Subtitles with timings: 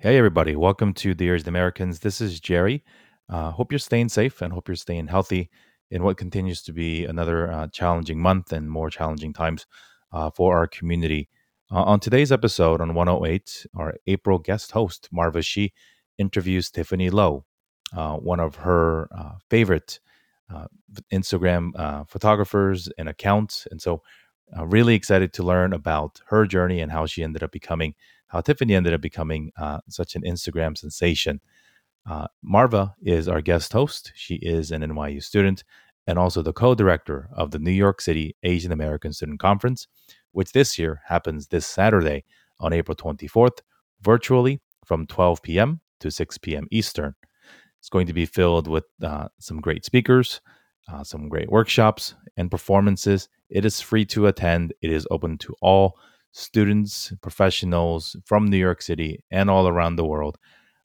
[0.00, 0.54] Hey, everybody.
[0.54, 1.98] Welcome to Asian Americans.
[1.98, 2.84] This is Jerry.
[3.28, 5.50] Uh, hope you're staying safe and hope you're staying healthy
[5.90, 9.66] in what continues to be another uh, challenging month and more challenging times
[10.12, 11.28] uh, for our community.
[11.72, 15.72] Uh, on today's episode on 108, our April guest host, Marva Shi,
[16.16, 17.44] interviews Tiffany Lowe,
[17.92, 19.98] uh, one of her uh, favorite
[21.12, 23.66] Instagram photographers and accounts.
[23.72, 24.02] And so,
[24.64, 27.96] really excited to learn about her journey and how she ended up becoming
[28.28, 31.40] how Tiffany ended up becoming uh, such an Instagram sensation.
[32.08, 34.12] Uh, Marva is our guest host.
[34.14, 35.64] She is an NYU student
[36.06, 39.86] and also the co director of the New York City Asian American Student Conference,
[40.32, 42.24] which this year happens this Saturday
[42.60, 43.60] on April 24th,
[44.00, 45.80] virtually from 12 p.m.
[46.00, 46.66] to 6 p.m.
[46.70, 47.14] Eastern.
[47.78, 50.40] It's going to be filled with uh, some great speakers,
[50.90, 53.28] uh, some great workshops, and performances.
[53.50, 55.98] It is free to attend, it is open to all
[56.32, 60.38] students, professionals from New York City and all around the world.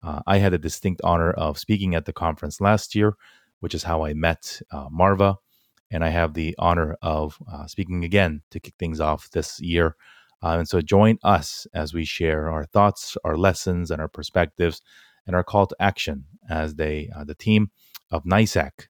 [0.03, 3.15] Uh, I had a distinct honor of speaking at the conference last year,
[3.59, 5.37] which is how I met uh, Marva.
[5.91, 9.95] And I have the honor of uh, speaking again to kick things off this year.
[10.41, 14.81] Uh, and so join us as we share our thoughts, our lessons, and our perspectives,
[15.27, 17.69] and our call to action as they, uh, the team
[18.09, 18.87] of NYCAASC,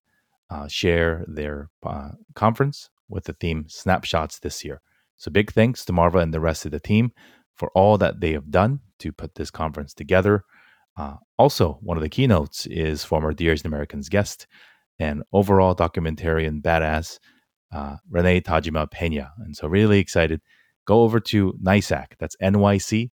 [0.49, 1.69] uh, share their
[2.35, 4.81] conference with the theme Snapshots this year.
[5.21, 7.11] So, big thanks to Marva and the rest of the team
[7.53, 10.45] for all that they have done to put this conference together.
[10.97, 14.47] Uh, also, one of the keynotes is former Dear Asian Americans guest
[14.97, 17.19] and overall documentarian badass
[17.71, 19.31] uh, Renee Tajima Pena.
[19.37, 20.41] And so, really excited.
[20.87, 23.05] Go over to NYCAASC, that's N-Y-C-A-A-S-C.com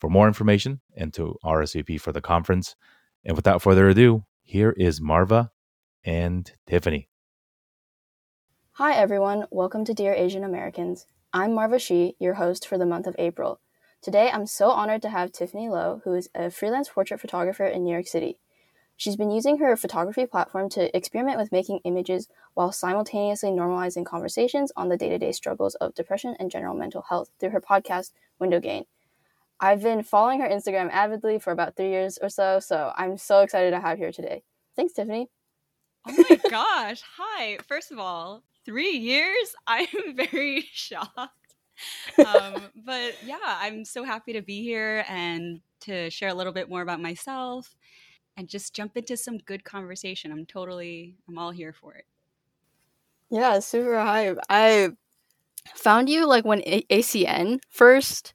[0.00, 2.74] for more information and to RSVP for the conference.
[3.24, 5.52] And without further ado, here is Marva
[6.02, 7.08] and Tiffany.
[8.78, 9.46] Hi, everyone.
[9.50, 11.08] Welcome to Dear Asian Americans.
[11.32, 13.58] I'm Marva Shi, your host for the month of April.
[14.00, 17.82] Today, I'm so honored to have Tiffany Lowe, who is a freelance portrait photographer in
[17.82, 18.38] New York City.
[18.96, 24.70] She's been using her photography platform to experiment with making images while simultaneously normalizing conversations
[24.76, 28.12] on the day to day struggles of depression and general mental health through her podcast,
[28.38, 28.84] Window Gain.
[29.58, 33.40] I've been following her Instagram avidly for about three years or so, so I'm so
[33.40, 34.44] excited to have her here today.
[34.76, 35.30] Thanks, Tiffany.
[36.06, 37.02] Oh my gosh.
[37.16, 37.58] Hi.
[37.66, 41.16] First of all, three years, I'm very shocked.
[42.18, 46.68] Um, but yeah, I'm so happy to be here and to share a little bit
[46.68, 47.76] more about myself
[48.36, 50.32] and just jump into some good conversation.
[50.32, 52.04] I'm totally, I'm all here for it.
[53.30, 54.38] Yeah, super hype.
[54.50, 54.88] I
[55.76, 58.34] found you like when A- ACN first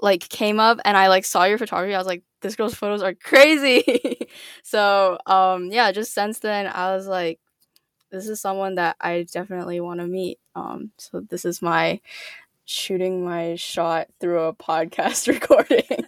[0.00, 1.94] like came up and I like saw your photography.
[1.94, 4.26] I was like, this girl's photos are crazy.
[4.62, 7.40] so um yeah, just since then I was like,
[8.14, 10.38] this is someone that I definitely want to meet.
[10.54, 12.00] Um, so this is my
[12.64, 16.06] shooting my shot through a podcast recording.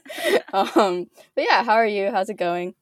[0.53, 2.11] um, but yeah, how are you?
[2.11, 2.75] How's it going?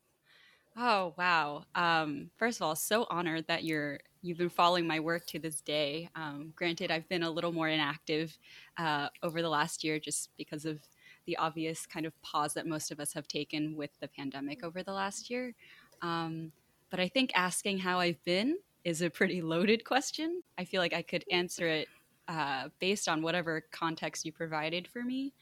[0.76, 1.64] Oh wow!
[1.74, 5.60] Um, first of all, so honored that you're you've been following my work to this
[5.60, 6.10] day.
[6.16, 8.36] Um, granted, I've been a little more inactive
[8.76, 10.80] uh, over the last year just because of
[11.26, 14.82] the obvious kind of pause that most of us have taken with the pandemic over
[14.82, 15.54] the last year.
[16.02, 16.52] Um,
[16.90, 20.42] but I think asking how I've been is a pretty loaded question.
[20.58, 21.88] I feel like I could answer it
[22.28, 25.32] uh, based on whatever context you provided for me.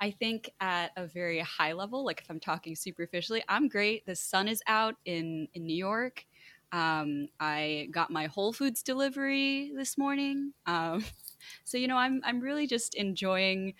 [0.00, 4.04] I think at a very high level, like if I'm talking superficially, I'm great.
[4.06, 6.24] The sun is out in, in New York.
[6.72, 10.52] Um, I got my Whole Foods delivery this morning.
[10.66, 11.04] Um,
[11.64, 13.74] so, you know, I'm, I'm really just enjoying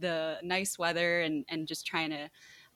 [0.00, 2.28] the nice weather and, and just trying to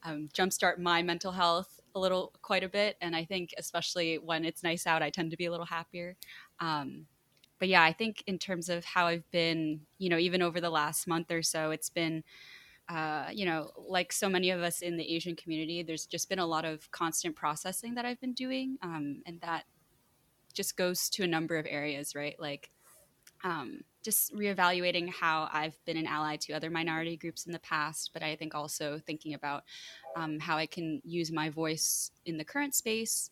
[0.03, 2.97] um, jumpstart my mental health a little, quite a bit.
[3.01, 6.15] And I think, especially when it's nice out, I tend to be a little happier.
[6.59, 7.07] Um,
[7.59, 10.69] but yeah, I think in terms of how I've been, you know, even over the
[10.69, 12.23] last month or so, it's been,
[12.87, 16.39] uh, you know, like so many of us in the Asian community, there's just been
[16.39, 18.77] a lot of constant processing that I've been doing.
[18.81, 19.63] Um, and that
[20.53, 22.35] just goes to a number of areas, right?
[22.39, 22.69] Like,
[23.43, 28.11] um, just reevaluating how I've been an ally to other minority groups in the past,
[28.13, 29.63] but I think also thinking about
[30.15, 33.31] um, how I can use my voice in the current space,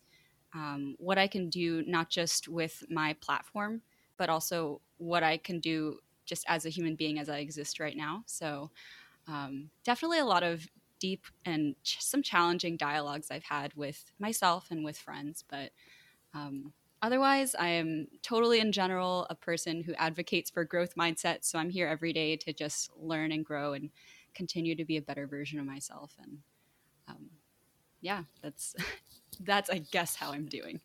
[0.54, 3.82] um, what I can do not just with my platform,
[4.16, 7.96] but also what I can do just as a human being as I exist right
[7.96, 8.22] now.
[8.26, 8.70] So,
[9.28, 10.68] um, definitely a lot of
[10.98, 15.70] deep and ch- some challenging dialogues I've had with myself and with friends, but
[16.34, 16.72] um,
[17.06, 21.44] Otherwise, I am totally in general a person who advocates for growth mindset.
[21.44, 23.90] So I'm here every day to just learn and grow and
[24.34, 26.14] continue to be a better version of myself.
[26.22, 26.38] And
[27.08, 27.30] um,
[28.02, 28.74] yeah, that's
[29.40, 30.80] that's I guess how I'm doing.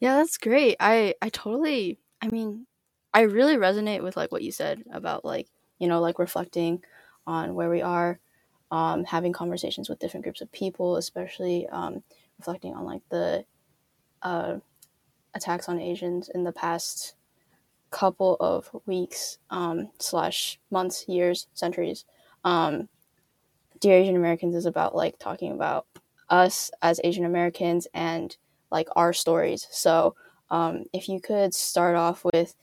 [0.00, 0.76] Yeah, that's great.
[0.80, 1.98] I I totally.
[2.22, 2.66] I mean,
[3.14, 5.48] I really resonate with like what you said about like
[5.78, 6.82] you know like reflecting
[7.26, 8.18] on where we are.
[8.72, 12.04] um, having conversations with different groups of people, especially um,
[12.40, 13.46] reflecting on like the
[14.22, 14.58] uh,
[15.34, 17.14] attacks on Asians in the past
[17.90, 22.04] couple of weeks um, slash months, years, centuries.
[22.44, 22.88] Um,
[23.80, 25.86] Dear Asian Americans is about like talking about
[26.28, 28.36] us as Asian Americans and
[28.70, 29.68] like our stories.
[29.70, 30.14] So
[30.50, 32.54] um, if you could start off with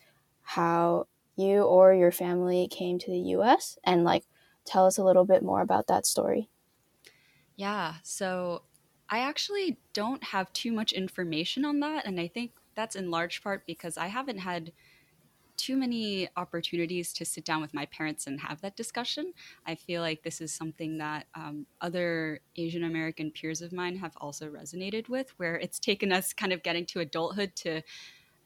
[0.42, 3.78] how you or your family came to the U.S.
[3.84, 4.26] and like
[4.66, 6.50] tell us a little bit more about that story.
[7.56, 7.96] Yeah.
[8.04, 8.64] So
[9.10, 12.06] I actually don't have too much information on that.
[12.06, 14.72] And I think that's in large part because I haven't had
[15.58, 19.34] too many opportunities to sit down with my parents and have that discussion.
[19.68, 24.16] I feel like this is something that um, other Asian American peers of mine have
[24.22, 27.82] also resonated with, where it's taken us kind of getting to adulthood to,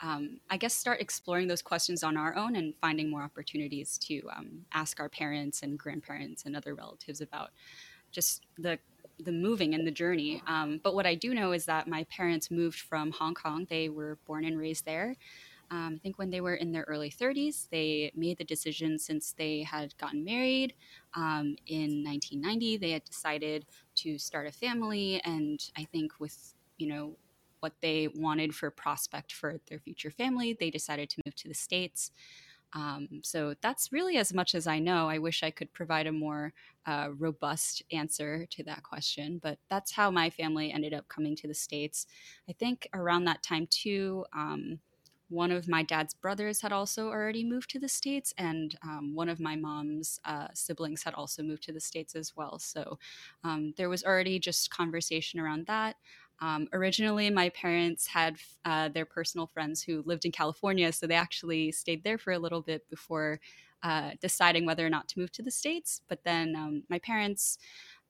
[0.01, 4.23] um, I guess, start exploring those questions on our own and finding more opportunities to
[4.35, 7.51] um, ask our parents and grandparents and other relatives about
[8.11, 8.79] just the
[9.23, 10.41] the moving and the journey.
[10.47, 13.65] Um, but what I do know is that my parents moved from Hong Kong.
[13.69, 15.15] They were born and raised there.
[15.71, 19.31] Um, I think when they were in their early 30s, they made the decision since
[19.31, 20.73] they had gotten married
[21.15, 22.77] um, in 1990.
[22.77, 23.65] They had decided
[23.95, 27.15] to start a family, and I think with you know
[27.61, 31.53] what they wanted for prospect for their future family, they decided to move to the
[31.53, 32.11] states.
[32.75, 35.07] Um, so that's really as much as I know.
[35.07, 36.53] I wish I could provide a more
[36.85, 41.47] uh, robust answer to that question, but that's how my family ended up coming to
[41.47, 42.07] the States.
[42.49, 44.79] I think around that time, too, um,
[45.29, 49.29] one of my dad's brothers had also already moved to the States, and um, one
[49.29, 52.59] of my mom's uh, siblings had also moved to the States as well.
[52.59, 52.99] So
[53.43, 55.95] um, there was already just conversation around that.
[56.43, 58.35] Um, originally, my parents had
[58.65, 62.39] uh, their personal friends who lived in California, so they actually stayed there for a
[62.39, 63.39] little bit before
[63.81, 66.01] uh, deciding whether or not to move to the States.
[66.09, 67.57] But then um, my parents,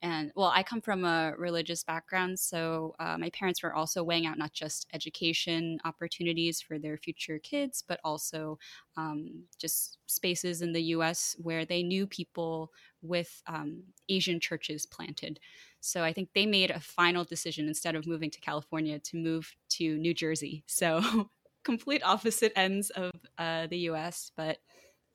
[0.02, 4.26] and well, I come from a religious background, so uh, my parents were also weighing
[4.26, 8.58] out not just education opportunities for their future kids, but also
[8.98, 12.72] um, just spaces in the US where they knew people
[13.04, 15.40] with um, Asian churches planted.
[15.82, 19.56] So I think they made a final decision instead of moving to California to move
[19.72, 20.64] to New Jersey.
[20.66, 21.30] So
[21.64, 24.58] complete opposite ends of uh, the US, but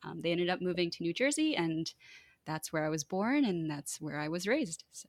[0.05, 1.93] um, they ended up moving to New Jersey, and
[2.46, 4.84] that's where I was born and that's where I was raised.
[4.93, 5.08] So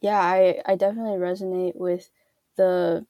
[0.00, 2.10] yeah, I, I definitely resonate with
[2.56, 3.06] the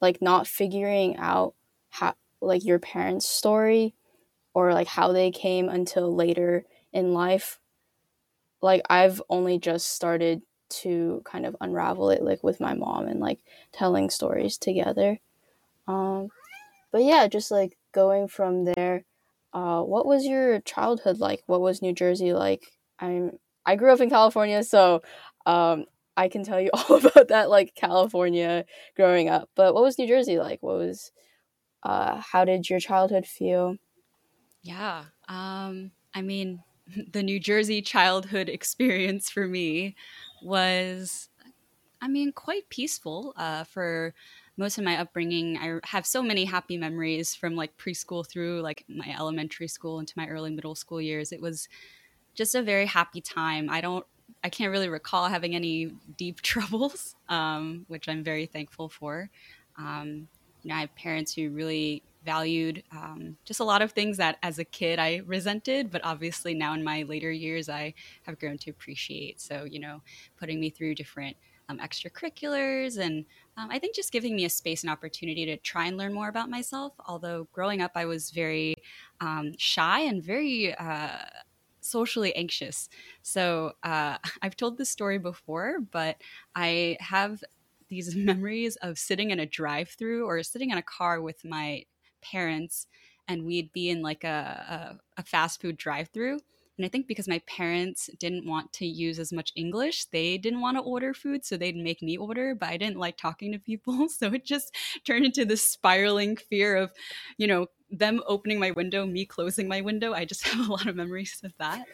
[0.00, 1.54] like not figuring out
[1.88, 3.94] how like your parents' story
[4.54, 7.58] or like how they came until later in life.
[8.62, 13.20] Like I've only just started to kind of unravel it like with my mom and
[13.20, 13.38] like
[13.72, 15.18] telling stories together.
[15.86, 16.28] Um
[16.92, 19.04] but yeah just like going from there
[19.52, 21.42] uh what was your childhood like?
[21.46, 22.64] What was new jersey like?
[22.98, 25.02] I'm i grew up in california so
[25.44, 25.86] um
[26.16, 28.64] i can tell you all about that like california
[28.96, 29.48] growing up.
[29.54, 30.62] But what was new jersey like?
[30.62, 31.12] What was
[31.82, 33.76] uh how did your childhood feel?
[34.62, 36.62] Yeah um i mean
[37.12, 39.96] the new jersey childhood experience for me
[40.42, 41.28] was,
[42.00, 44.14] I mean, quite peaceful uh, for
[44.56, 45.58] most of my upbringing.
[45.58, 50.14] I have so many happy memories from like preschool through like my elementary school into
[50.16, 51.32] my early middle school years.
[51.32, 51.68] It was
[52.34, 53.68] just a very happy time.
[53.70, 54.06] I don't,
[54.44, 59.30] I can't really recall having any deep troubles, um, which I'm very thankful for.
[59.76, 60.28] Um,
[60.62, 64.36] you know, I have parents who really valued um, just a lot of things that
[64.42, 68.58] as a kid I resented, but obviously now in my later years I have grown
[68.58, 69.40] to appreciate.
[69.40, 70.02] So, you know,
[70.38, 71.36] putting me through different
[71.68, 73.24] um, extracurriculars and
[73.56, 76.28] um, I think just giving me a space and opportunity to try and learn more
[76.28, 76.92] about myself.
[77.06, 78.74] Although growing up, I was very
[79.20, 81.24] um, shy and very uh,
[81.80, 82.88] socially anxious.
[83.22, 86.16] So uh, I've told this story before, but
[86.54, 87.42] I have
[87.88, 91.84] these memories of sitting in a drive through or sitting in a car with my
[92.30, 92.86] parents
[93.28, 96.38] and we'd be in like a, a, a fast food drive through
[96.78, 100.60] and I think because my parents didn't want to use as much English, they didn't
[100.60, 101.44] want to order food.
[101.44, 104.08] So they'd make me order, but I didn't like talking to people.
[104.16, 106.92] So it just turned into this spiraling fear of,
[107.36, 110.12] you know, them opening my window, me closing my window.
[110.12, 111.84] I just have a lot of memories of that.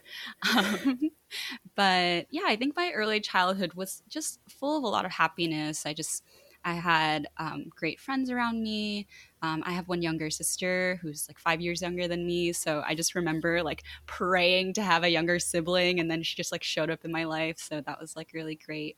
[0.56, 1.10] Um,
[1.74, 5.84] but yeah, I think my early childhood was just full of a lot of happiness.
[5.84, 6.24] I just,
[6.64, 9.08] I had um, great friends around me.
[9.42, 12.52] Um, I have one younger sister who's like five years younger than me.
[12.52, 16.52] So I just remember like praying to have a younger sibling, and then she just
[16.52, 17.58] like showed up in my life.
[17.58, 18.96] So that was like really great.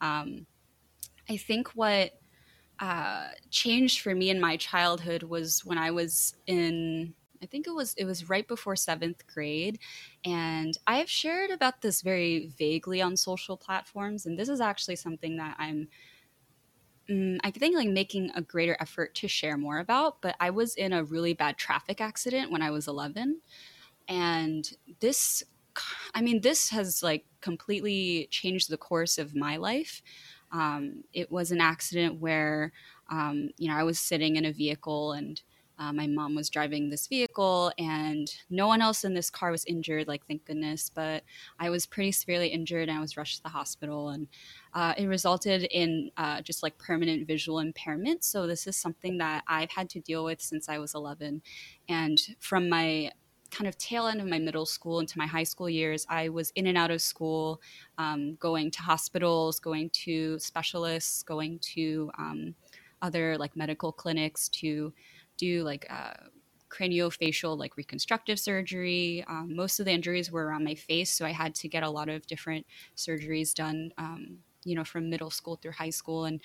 [0.00, 0.46] Um,
[1.28, 2.18] I think what
[2.80, 7.72] uh, changed for me in my childhood was when I was in I think it
[7.72, 9.78] was it was right before seventh grade,
[10.24, 14.96] and I have shared about this very vaguely on social platforms, and this is actually
[14.96, 15.88] something that I'm.
[17.10, 20.74] Mm, I think like making a greater effort to share more about, but I was
[20.74, 23.40] in a really bad traffic accident when I was 11.
[24.08, 25.42] And this,
[26.14, 30.02] I mean, this has like completely changed the course of my life.
[30.52, 32.72] Um, it was an accident where,
[33.10, 35.40] um, you know, I was sitting in a vehicle and
[35.78, 39.64] uh, my mom was driving this vehicle, and no one else in this car was
[39.64, 40.90] injured, like, thank goodness.
[40.92, 41.22] But
[41.60, 44.08] I was pretty severely injured, and I was rushed to the hospital.
[44.10, 44.26] And
[44.74, 48.24] uh, it resulted in uh, just like permanent visual impairment.
[48.24, 51.42] So, this is something that I've had to deal with since I was 11.
[51.88, 53.12] And from my
[53.50, 56.50] kind of tail end of my middle school into my high school years, I was
[56.50, 57.60] in and out of school,
[57.96, 62.54] um, going to hospitals, going to specialists, going to um,
[63.02, 64.92] other like medical clinics to
[65.38, 66.14] do like uh,
[66.70, 69.24] craniofacial like reconstructive surgery.
[69.26, 71.90] Um, most of the injuries were around my face, so I had to get a
[71.90, 72.66] lot of different
[72.96, 73.92] surgeries done.
[73.98, 76.24] Um, you know, from middle school through high school.
[76.26, 76.42] And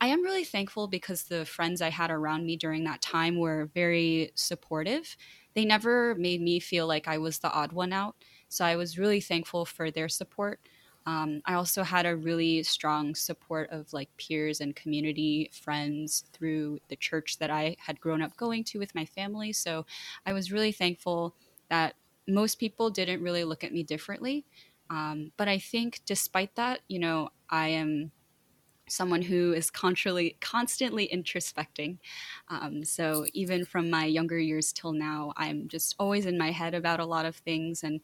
[0.00, 3.66] I am really thankful because the friends I had around me during that time were
[3.74, 5.16] very supportive.
[5.54, 8.16] They never made me feel like I was the odd one out.
[8.48, 10.60] So I was really thankful for their support.
[11.06, 16.80] Um, I also had a really strong support of like peers and community friends through
[16.88, 19.52] the church that I had grown up going to with my family.
[19.52, 19.84] So
[20.24, 21.34] I was really thankful
[21.68, 21.94] that
[22.28, 24.44] most people didn't really look at me differently.
[24.90, 28.12] Um, but I think despite that, you know, I am
[28.88, 31.98] someone who is constantly constantly introspecting.
[32.48, 36.74] Um, so even from my younger years till now, I'm just always in my head
[36.74, 38.00] about a lot of things and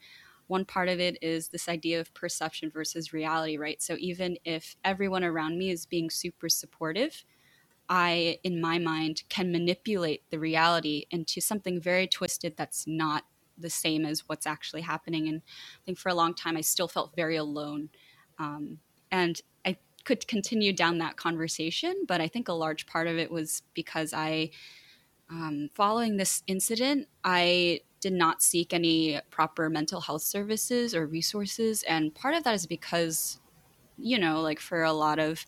[0.48, 3.80] one part of it is this idea of perception versus reality, right?
[3.80, 7.24] So even if everyone around me is being super supportive,
[7.88, 13.24] I, in my mind, can manipulate the reality into something very twisted that's not
[13.56, 15.28] the same as what's actually happening.
[15.28, 17.88] And I think for a long time, I still felt very alone.
[18.38, 18.78] Um,
[19.10, 23.30] and I could continue down that conversation, but I think a large part of it
[23.30, 24.50] was because I,
[25.30, 31.82] um, following this incident, I did not seek any proper mental health services or resources.
[31.84, 33.40] And part of that is because,
[33.96, 35.44] you know, like for a lot of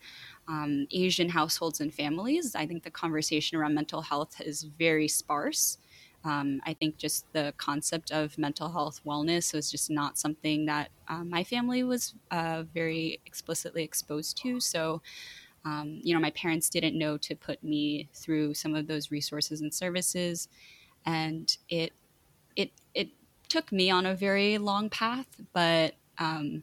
[0.49, 5.79] um, Asian households and families, I think the conversation around mental health is very sparse.
[6.25, 10.91] Um, I think just the concept of mental health wellness was just not something that
[11.09, 14.61] uh, my family was uh, very explicitly exposed to.
[14.61, 15.01] So,
[15.65, 19.61] um, you know, my parents didn't know to put me through some of those resources
[19.63, 20.49] and services.
[21.07, 21.93] And it
[22.57, 23.09] it it
[23.49, 26.63] took me on a very long path, but um,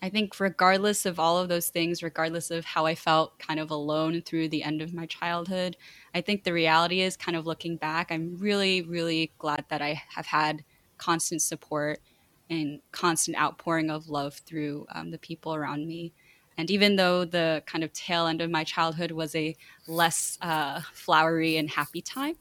[0.00, 3.70] I think regardless of all of those things, regardless of how I felt kind of
[3.70, 5.76] alone through the end of my childhood,
[6.14, 10.00] I think the reality is kind of looking back, I'm really, really glad that I
[10.14, 10.62] have had
[10.98, 12.00] constant support
[12.48, 16.12] and constant outpouring of love through um, the people around me.
[16.56, 19.56] And even though the kind of tail end of my childhood was a
[19.86, 22.34] less uh, flowery and happy time,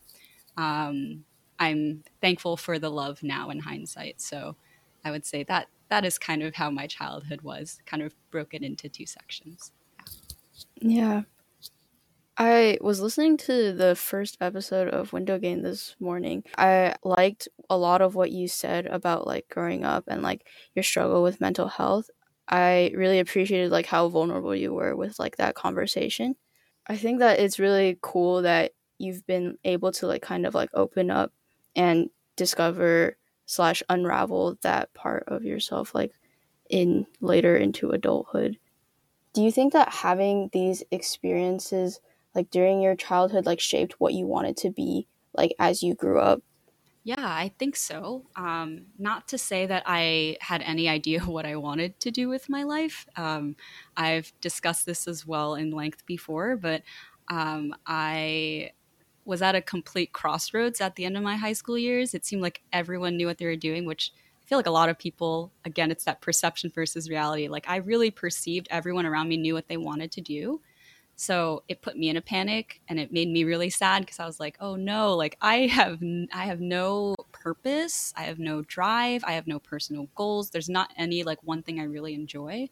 [0.58, 1.24] um,
[1.60, 4.22] I'm thankful for the love now in hindsight.
[4.22, 4.56] So
[5.04, 8.64] I would say that that is kind of how my childhood was, kind of broken
[8.64, 9.72] into two sections.
[10.76, 11.24] Yeah.
[12.40, 16.44] I was listening to the first episode of Window Game this morning.
[16.56, 20.46] I liked a lot of what you said about like growing up and like
[20.76, 22.12] your struggle with mental health.
[22.48, 26.36] I really appreciated like how vulnerable you were with like that conversation.
[26.86, 30.70] I think that it's really cool that you've been able to like kind of like
[30.76, 31.34] open up
[31.78, 36.12] and discover slash unravel that part of yourself like
[36.70, 38.58] in later into adulthood.
[39.34, 42.02] Do you think that having these experiences
[42.36, 46.20] like during your childhood like shaped what you wanted to be like as you grew
[46.20, 46.42] up?
[47.04, 48.26] Yeah i think so.
[48.36, 52.50] Um, not to say that i had any idea what i wanted to do with
[52.50, 53.08] my life.
[53.16, 53.56] Um,
[53.96, 56.84] i've discussed this as well in length before but
[57.30, 58.72] um, i
[59.28, 62.14] was at a complete crossroads at the end of my high school years.
[62.14, 64.88] It seemed like everyone knew what they were doing, which I feel like a lot
[64.88, 67.50] of people, again, it's that perception versus reality.
[67.50, 70.62] Like I really perceived everyone around me knew what they wanted to do.
[71.18, 74.26] So it put me in a panic and it made me really sad because I
[74.26, 76.00] was like, "Oh no, like I have
[76.32, 80.52] I have no purpose, I have no drive, I have no personal goals.
[80.52, 82.70] There's not any like one thing I really enjoy."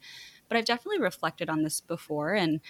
[0.48, 2.62] But I've definitely reflected on this before and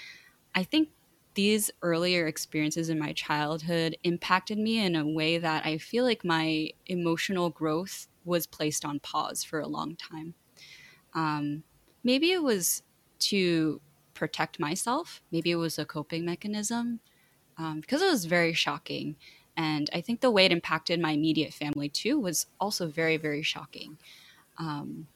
[0.56, 0.90] I think
[1.36, 6.26] these earlier experiences in my childhood impacted me in a way that I feel like
[6.26, 10.34] my emotional growth was placed on pause for a long time.
[11.14, 11.64] Um,
[12.04, 12.84] maybe it was
[13.20, 13.80] to
[14.14, 17.00] protect myself, maybe it was a coping mechanism
[17.58, 19.16] um, because it was very shocking.
[19.58, 23.42] And I think the way it impacted my immediate family too was also very, very
[23.42, 23.98] shocking.
[24.58, 25.08] Um,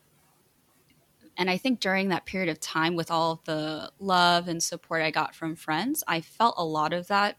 [1.39, 5.09] and I think during that period of time, with all the love and support I
[5.09, 7.37] got from friends, I felt a lot of that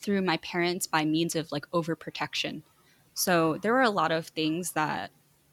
[0.00, 2.62] through my parents by means of like overprotection.
[3.12, 5.10] So there were a lot of things that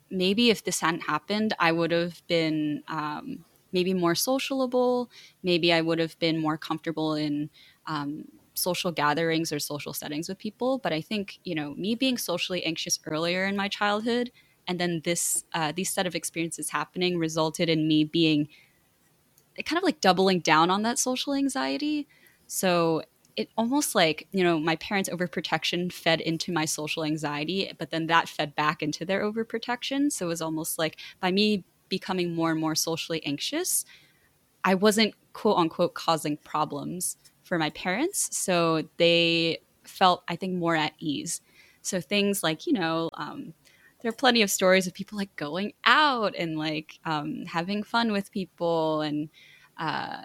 [0.09, 3.43] maybe if this hadn't happened, I would have been um,
[3.73, 5.09] maybe more sociable.
[5.43, 7.49] Maybe I would have been more comfortable in
[7.87, 10.77] um, social gatherings or social settings with people.
[10.77, 14.31] But I think, you know, me being socially anxious earlier in my childhood
[14.67, 18.47] and then this uh, these set of experiences happening resulted in me being
[19.65, 22.07] kind of like doubling down on that social anxiety.
[22.47, 23.03] So
[23.35, 28.07] it almost like you know my parents overprotection fed into my social anxiety but then
[28.07, 30.11] that fed back into their overprotection.
[30.11, 33.83] So it was almost like by me becoming more and more socially anxious
[34.63, 38.29] i wasn't quote unquote causing problems for my parents.
[38.37, 41.41] So they felt i think more at ease.
[41.81, 43.53] So things like you know um,
[44.01, 48.11] there are plenty of stories of people like going out and like um, having fun
[48.11, 49.29] with people and
[49.77, 50.23] uh,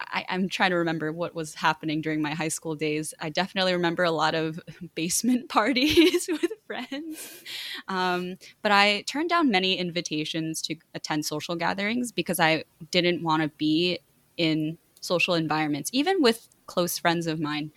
[0.00, 3.14] I, am trying to remember what was happening during my high school days.
[3.20, 4.60] I definitely remember a lot of
[4.94, 7.42] basement parties with friends.
[7.88, 13.42] Um, but I turned down many invitations to attend social gatherings because I didn't want
[13.42, 13.98] to be
[14.36, 17.72] in social environments, even with close friends of mine.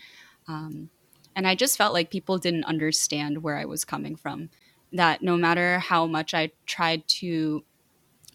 [0.47, 0.89] Um,
[1.35, 4.49] and I just felt like people didn't understand where I was coming from.
[4.93, 7.63] That no matter how much I tried to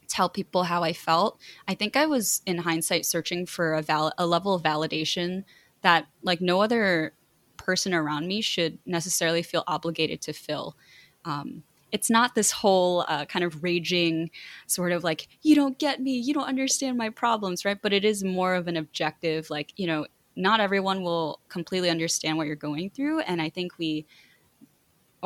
[0.09, 1.39] tell people how I felt.
[1.67, 5.45] I think I was in hindsight searching for a val- a level of validation
[5.83, 7.13] that like no other
[7.57, 10.77] person around me should necessarily feel obligated to fill.
[11.25, 14.31] Um, it's not this whole uh, kind of raging
[14.67, 17.79] sort of like you don't get me, you don't understand my problems, right?
[17.81, 22.37] But it is more of an objective, like you know, not everyone will completely understand
[22.37, 24.07] what you're going through, and I think we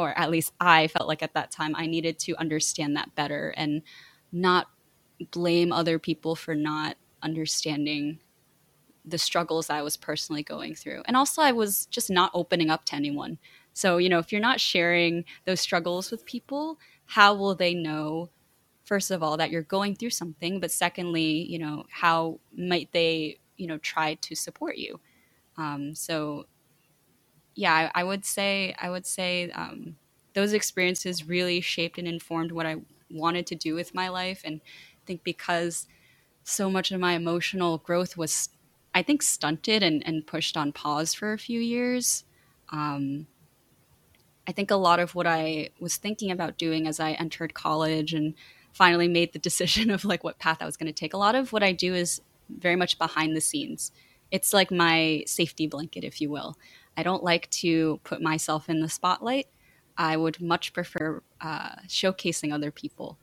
[0.01, 3.55] or at least I felt like at that time I needed to understand that better
[3.57, 3.83] and
[4.33, 4.69] not
[5.31, 8.21] blame other people for not understanding
[9.05, 11.03] the struggles I was personally going through.
[11.07, 13.39] And also, I was just not opening up to anyone.
[13.73, 18.31] So, you know, if you're not sharing those struggles with people, how will they know,
[18.85, 20.61] first of all, that you're going through something?
[20.61, 25.01] But secondly, you know, how might they, you know, try to support you?
[25.57, 26.47] Um, so,
[27.55, 29.97] yeah, I, I, would say, I would say um,
[30.35, 32.77] those experiences really shaped and informed what I
[33.11, 34.43] wanted to do with my life.
[34.45, 35.87] And I think because
[36.45, 38.49] so much of my emotional growth was,
[38.95, 42.25] I think, stunted and, and pushed on pause for a few years.
[42.71, 43.27] Um,
[44.47, 48.15] I think a lot of what I was thinking about doing as I entered college
[48.15, 48.35] and
[48.73, 51.35] finally made the decision of like what path I was going to take, a lot
[51.35, 53.93] of what I do is very much behind the scenes.
[54.31, 56.57] It's like my safety blanket, if you will.
[56.97, 59.47] I don't like to put myself in the spotlight.
[59.97, 63.19] I would much prefer uh, showcasing other people.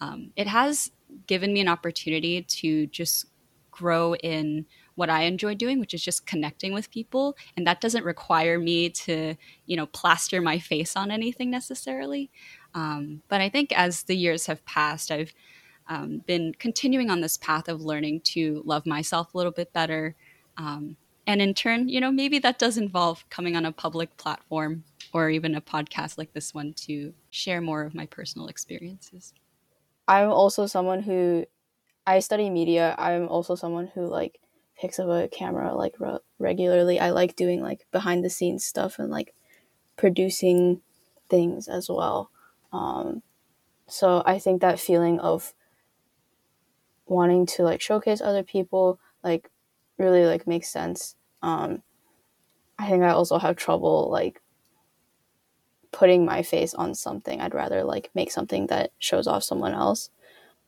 [0.00, 0.90] Um, it has
[1.26, 3.26] given me an opportunity to just
[3.70, 7.36] grow in what I enjoy doing, which is just connecting with people.
[7.56, 9.34] And that doesn't require me to,
[9.66, 12.30] you know, plaster my face on anything necessarily.
[12.74, 15.32] Um, but I think as the years have passed, I've
[15.88, 20.14] um, been continuing on this path of learning to love myself a little bit better.
[20.56, 24.84] Um, and in turn, you know, maybe that does involve coming on a public platform
[25.12, 29.32] or even a podcast like this one to share more of my personal experiences.
[30.08, 31.46] I'm also someone who
[32.06, 32.94] I study media.
[32.98, 34.40] I'm also someone who like
[34.76, 36.98] picks up a camera like re- regularly.
[36.98, 39.34] I like doing like behind the scenes stuff and like
[39.96, 40.80] producing
[41.28, 42.30] things as well.
[42.72, 43.22] Um,
[43.86, 45.54] so I think that feeling of
[47.06, 49.50] wanting to like showcase other people like
[50.02, 51.16] really like makes sense.
[51.42, 51.82] Um,
[52.78, 54.40] I think I also have trouble like
[55.92, 57.40] putting my face on something.
[57.40, 60.10] I'd rather like make something that shows off someone else.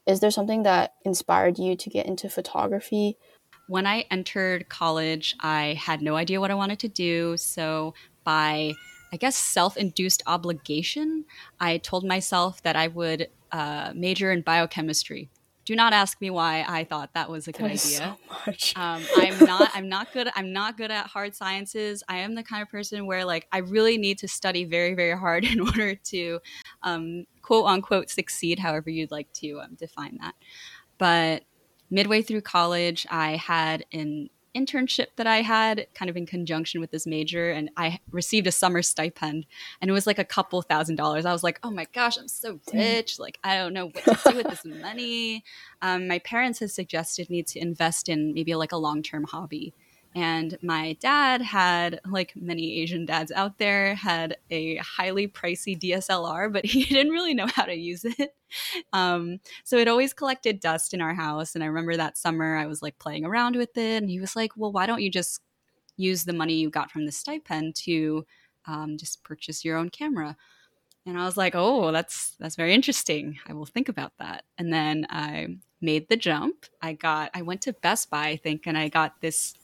[0.06, 3.16] Is there something that inspired you to get into photography?
[3.66, 7.38] When I entered college, I had no idea what I wanted to do.
[7.38, 8.74] So, by
[9.12, 11.24] I guess self induced obligation,
[11.58, 15.30] I told myself that I would uh, major in biochemistry
[15.64, 18.16] do not ask me why I thought that was a good idea.
[18.58, 19.70] So um, I'm not.
[19.74, 20.28] I'm not good.
[20.34, 22.02] I'm not good at hard sciences.
[22.08, 25.18] I am the kind of person where like I really need to study very, very
[25.18, 26.40] hard in order to
[26.82, 28.58] um, quote unquote succeed.
[28.58, 30.34] However you'd like to um, define that.
[30.98, 31.44] But
[31.90, 36.90] midway through college, I had an internship that I had kind of in conjunction with
[36.90, 39.46] this major and I received a summer stipend
[39.80, 41.26] and it was like a couple thousand dollars.
[41.26, 43.18] I was like, oh my gosh, I'm so rich.
[43.18, 45.44] Like, I don't know what to do with this money.
[45.82, 49.74] Um, my parents had suggested me to invest in maybe like a long term hobby.
[50.14, 56.52] And my dad had, like many Asian dads out there, had a highly pricey DSLR,
[56.52, 58.34] but he didn't really know how to use it.
[58.92, 61.54] Um, so it always collected dust in our house.
[61.54, 64.36] And I remember that summer I was like playing around with it, and he was
[64.36, 65.40] like, "Well, why don't you just
[65.96, 68.24] use the money you got from the stipend to
[68.66, 70.36] um, just purchase your own camera?"
[71.06, 73.38] And I was like, "Oh, that's that's very interesting.
[73.48, 76.66] I will think about that." And then I made the jump.
[76.80, 79.54] I got I went to Best Buy, I think, and I got this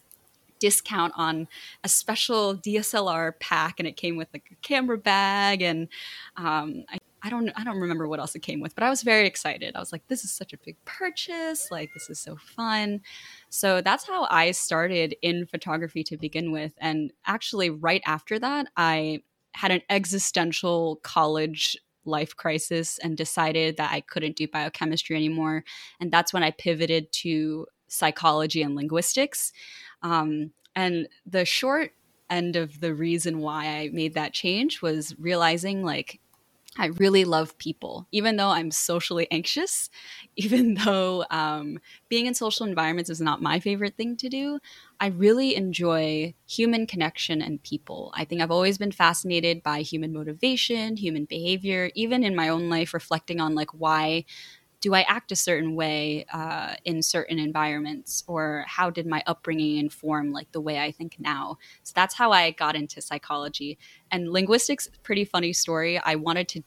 [0.61, 1.49] discount on
[1.83, 5.89] a special DSLR pack, and it came with like a camera bag, and
[6.37, 9.03] um, I, I don't I don't remember what else it came with, but I was
[9.03, 9.75] very excited.
[9.75, 13.01] I was like, this is such a big purchase, like this is so fun.
[13.49, 18.69] So that's how I started in photography to begin with, and actually right after that,
[18.77, 19.23] I
[19.55, 25.65] had an existential college life crisis and decided that I couldn't do biochemistry anymore.
[26.01, 29.53] And that's when I pivoted to psychology and linguistics.
[30.03, 31.93] Um, and the short
[32.31, 36.21] end of the reason why I made that change was realizing like
[36.79, 39.91] I really love people, even though I'm socially anxious,
[40.37, 44.61] even though um, being in social environments is not my favorite thing to do.
[45.01, 48.13] I really enjoy human connection and people.
[48.15, 52.69] I think I've always been fascinated by human motivation, human behavior, even in my own
[52.69, 54.25] life, reflecting on like why
[54.81, 59.77] do I act a certain way uh, in certain environments, or how did my upbringing
[59.77, 61.59] inform like the way I think now?
[61.83, 63.79] So that's how I got into psychology
[64.11, 64.89] and linguistics.
[65.03, 65.99] Pretty funny story.
[65.99, 66.63] I wanted to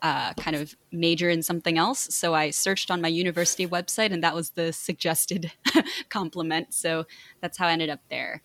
[0.00, 4.22] uh, kind of major in something else, so I searched on my university website, and
[4.22, 5.50] that was the suggested
[6.08, 6.72] complement.
[6.72, 7.06] So
[7.40, 8.42] that's how I ended up there.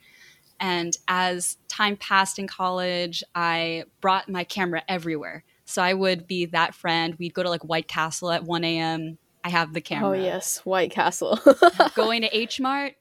[0.60, 5.44] And as time passed in college, I brought my camera everywhere.
[5.74, 7.16] So I would be that friend.
[7.18, 9.18] We'd go to like White Castle at 1 a.m.
[9.44, 10.10] I have the camera.
[10.10, 11.40] Oh yes, White Castle.
[11.96, 12.94] going to H Mart,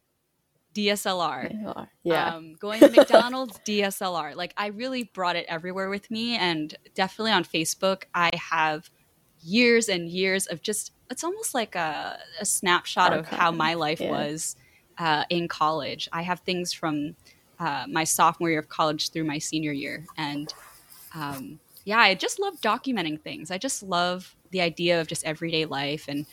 [0.75, 1.85] DSLR.
[2.03, 2.35] Yeah.
[2.35, 4.35] Um, going to McDonald's, DSLR.
[4.37, 8.89] Like I really brought it everywhere with me, and definitely on Facebook, I have
[9.43, 10.93] years and years of just.
[11.11, 13.33] It's almost like a, a snapshot Archive.
[13.35, 14.13] of how my life yeah.
[14.13, 14.57] was
[14.97, 16.09] uh, in college.
[16.11, 17.17] I have things from
[17.61, 20.55] uh, my sophomore year of college through my senior year, and
[21.15, 23.51] um, yeah, I just love documenting things.
[23.51, 26.07] I just love the idea of just everyday life.
[26.09, 26.27] And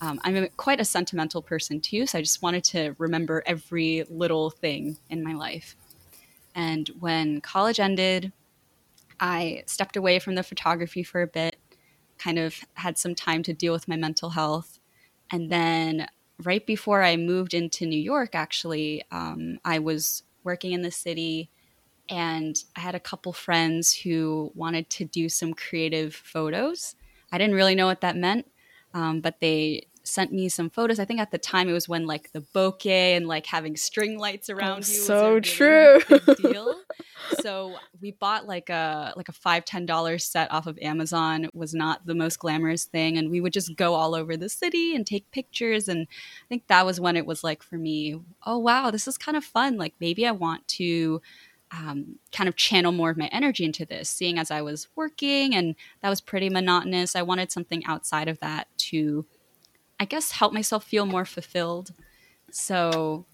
[0.00, 2.06] um, I'm a, quite a sentimental person too.
[2.06, 5.76] So I just wanted to remember every little thing in my life.
[6.54, 8.32] And when college ended,
[9.18, 11.56] I stepped away from the photography for a bit,
[12.18, 14.80] kind of had some time to deal with my mental health.
[15.30, 16.06] And then
[16.42, 21.50] right before I moved into New York, actually, um, I was working in the city
[22.12, 26.94] and I had a couple friends who wanted to do some creative photos.
[27.32, 28.50] I didn't really know what that meant,
[28.92, 30.98] um, but they sent me some photos.
[30.98, 34.18] I think at the time it was when like the bokeh and like having string
[34.18, 36.00] lights around you so really true
[36.36, 36.74] deal.
[37.40, 41.44] so we bought like a like a five ten dollar set off of Amazon.
[41.44, 44.50] It was not the most glamorous thing, and we would just go all over the
[44.50, 45.88] city and take pictures.
[45.88, 49.16] And I think that was when it was like for me, oh wow, this is
[49.16, 49.78] kind of fun.
[49.78, 51.22] Like maybe I want to
[51.72, 55.54] um, kind of channel more of my energy into this, seeing as I was working
[55.54, 57.16] and that was pretty monotonous.
[57.16, 59.24] I wanted something outside of that to,
[59.98, 61.92] I guess, help myself feel more fulfilled.
[62.50, 63.24] So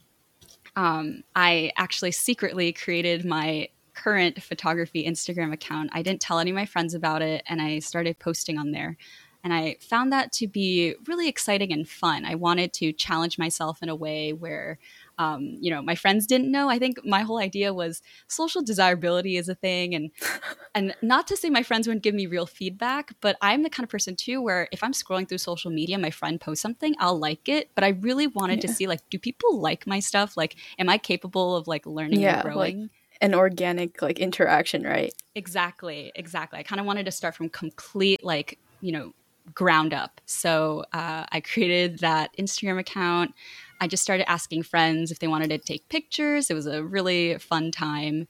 [0.77, 5.90] um, I actually secretly created my current photography Instagram account.
[5.92, 8.96] I didn't tell any of my friends about it and I started posting on there.
[9.42, 12.24] And I found that to be really exciting and fun.
[12.24, 14.79] I wanted to challenge myself in a way where
[15.19, 16.69] um, you know my friends didn't know.
[16.69, 20.11] I think my whole idea was social desirability is a thing and
[20.75, 23.85] and not to say my friends wouldn't give me real feedback but i'm the kind
[23.85, 27.19] of person too where if i'm scrolling through social media my friend posts something i'll
[27.19, 27.71] like it.
[27.75, 28.69] But i really wanted yeah.
[28.69, 30.37] to see like do people like my stuff?
[30.37, 32.81] Like am i capable of like learning yeah, and growing?
[32.81, 35.13] like an organic like interaction right?
[35.35, 36.59] Exactly exactly.
[36.59, 39.15] I kind of wanted to start from complete like you know
[39.55, 40.21] ground up.
[40.27, 43.33] So uh, i created that instagram account
[43.81, 46.51] I just started asking friends if they wanted to take pictures.
[46.51, 48.29] It was a really fun time.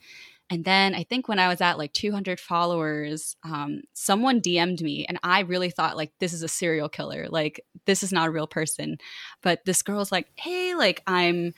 [0.50, 5.04] And then I think when I was at like 200 followers, um, someone DM'd me,
[5.06, 7.26] and I really thought like this is a serial killer.
[7.28, 8.98] Like this is not a real person.
[9.42, 11.54] But this girl's like, "Hey, like I'm,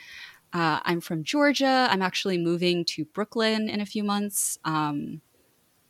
[0.53, 1.88] uh, I'm from Georgia.
[1.90, 4.59] I'm actually moving to Brooklyn in a few months.
[4.64, 5.22] Um,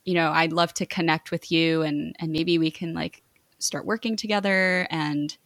[0.05, 3.23] you know, I'd love to connect with you, and and maybe we can like
[3.61, 5.37] start working together." And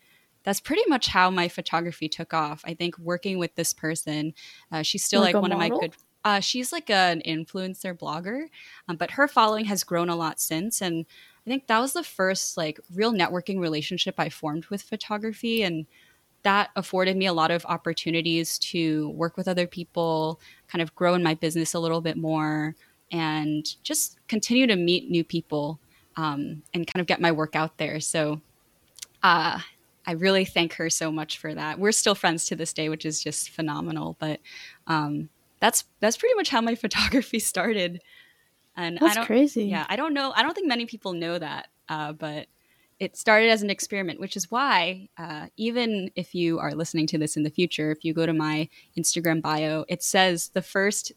[0.45, 2.63] that's pretty much how my photography took off.
[2.65, 4.35] I think working with this person,
[4.71, 5.67] uh, she's still like, like one model?
[5.67, 5.95] of my good.
[6.25, 8.47] Uh, she's like an influencer blogger,
[8.89, 11.05] um, but her following has grown a lot since, and
[11.47, 15.87] I think that was the first like real networking relationship I formed with photography, and
[16.43, 21.15] that afforded me a lot of opportunities to work with other people, kind of grow
[21.15, 22.75] in my business a little bit more,
[23.13, 25.79] and just continue to meet new people
[26.17, 28.01] um, and kind of get my work out there.
[28.01, 28.41] So
[29.23, 29.61] uh,
[30.07, 31.79] I really thank her so much for that.
[31.79, 34.17] We're still friends to this day, which is just phenomenal.
[34.19, 34.41] But
[34.87, 35.29] um,
[35.61, 38.03] that's that's pretty much how my photography started.
[38.77, 39.67] And that's I don't, crazy.
[39.67, 40.33] Yeah, I don't know.
[40.35, 42.49] I don't think many people know that, uh, but
[42.99, 47.19] it started as an experiment, which is why, uh, even if you are listening to
[47.19, 51.13] this in the future, if you go to my Instagram bio, it says the first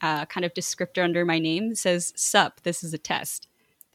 [0.00, 3.47] uh, kind of descriptor under my name says "Sup, this is a test."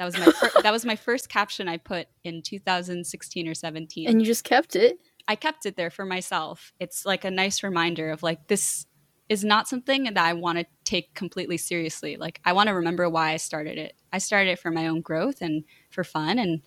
[0.03, 4.09] That was my fir- that was my first caption I put in 2016 or 17.
[4.09, 4.99] And you just kept it.
[5.27, 6.73] I kept it there for myself.
[6.79, 8.85] It's like a nice reminder of like this
[9.29, 12.17] is not something that I want to take completely seriously.
[12.17, 13.95] Like I want to remember why I started it.
[14.11, 16.61] I started it for my own growth and for fun, and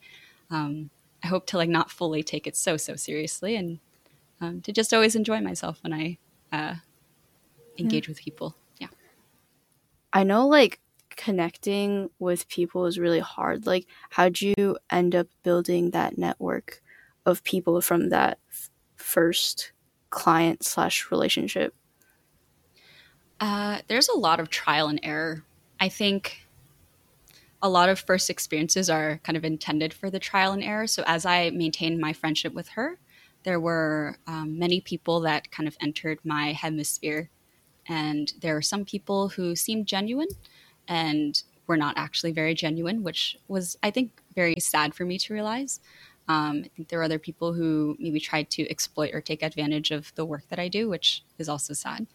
[0.51, 0.91] um,
[1.23, 3.79] I hope to like not fully take it so so seriously, and
[4.41, 6.19] um, to just always enjoy myself when I
[6.51, 6.77] uh,
[7.79, 8.13] engage yeah.
[8.13, 8.57] with people.
[8.79, 8.89] Yeah,
[10.13, 10.81] I know like
[11.17, 13.67] connecting with people is really hard.
[13.67, 16.83] Like, how'd you end up building that network
[17.25, 19.73] of people from that f- first
[20.11, 21.75] client slash relationship?
[23.41, 25.45] Uh, there's a lot of trial and error.
[25.81, 26.47] I think
[27.63, 30.87] a lot of first experiences are kind of intended for the trial and error.
[30.87, 32.99] So as I maintained my friendship with her,
[33.43, 37.31] there were um, many people that kind of entered my hemisphere.
[37.89, 40.29] And there were some people who seemed genuine
[40.89, 45.35] and were not actually very genuine, which was, I think, very sad for me to
[45.35, 45.81] realize.
[46.29, 49.91] Um, I think there were other people who maybe tried to exploit or take advantage
[49.91, 52.07] of the work that I do, which is also sad.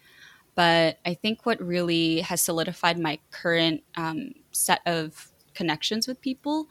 [0.55, 6.67] But I think what really has solidified my current um, set of connections with people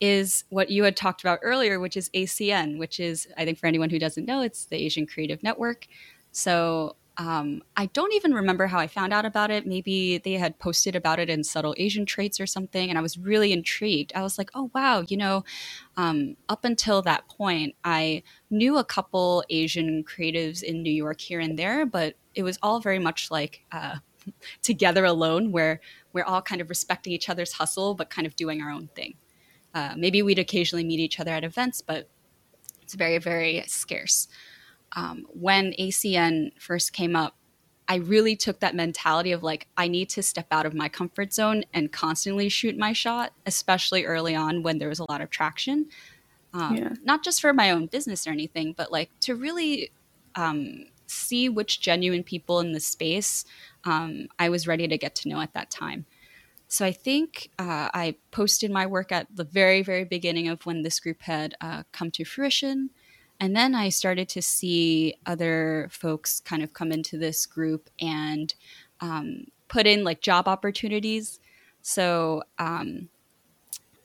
[0.00, 3.66] is what you had talked about earlier, which is ACN, which is, I think, for
[3.66, 5.88] anyone who doesn't know, it's the Asian Creative Network.
[6.30, 9.66] So um, I don't even remember how I found out about it.
[9.66, 13.18] Maybe they had posted about it in Subtle Asian Traits or something, and I was
[13.18, 14.12] really intrigued.
[14.14, 15.44] I was like, oh, wow, you know,
[15.96, 21.40] um, up until that point, I knew a couple Asian creatives in New York here
[21.40, 23.96] and there, but it was all very much like uh,
[24.62, 25.80] together alone, where
[26.12, 29.14] we're all kind of respecting each other's hustle, but kind of doing our own thing.
[29.74, 32.08] Uh, maybe we'd occasionally meet each other at events, but
[32.80, 34.28] it's very, very scarce
[34.92, 37.36] um, when ACN first came up,
[37.88, 41.32] I really took that mentality of like, I need to step out of my comfort
[41.32, 45.30] zone and constantly shoot my shot, especially early on when there was a lot of
[45.30, 45.86] traction.
[46.52, 46.92] Um, yeah.
[47.02, 49.90] Not just for my own business or anything, but like to really
[50.34, 53.44] um, see which genuine people in the space
[53.84, 56.04] um, I was ready to get to know at that time.
[56.68, 60.82] So I think uh, I posted my work at the very, very beginning of when
[60.82, 62.90] this group had uh, come to fruition.
[63.40, 68.52] And then I started to see other folks kind of come into this group and
[69.00, 71.38] um, put in like job opportunities.
[71.82, 73.08] So um,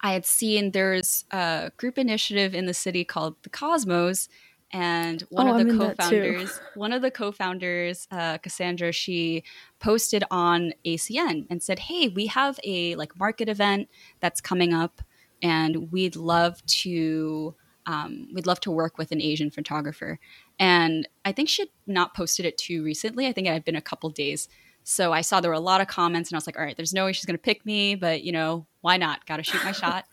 [0.01, 4.29] I had seen there's a group initiative in the city called the Cosmos,
[4.73, 9.43] and one oh, of the co-founders, one of the co-founders, uh, Cassandra, she
[9.79, 13.87] posted on ACN and said, "Hey, we have a like market event
[14.19, 15.01] that's coming up,
[15.41, 20.19] and we'd love to." Um, we'd love to work with an Asian photographer.
[20.59, 23.27] And I think she had not posted it too recently.
[23.27, 24.47] I think it had been a couple days.
[24.83, 26.75] So I saw there were a lot of comments and I was like, all right,
[26.75, 29.25] there's no way she's going to pick me, but you know, why not?
[29.25, 30.05] Got to shoot my shot.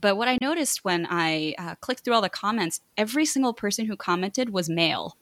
[0.00, 3.86] But what I noticed when I uh, clicked through all the comments, every single person
[3.86, 5.16] who commented was male.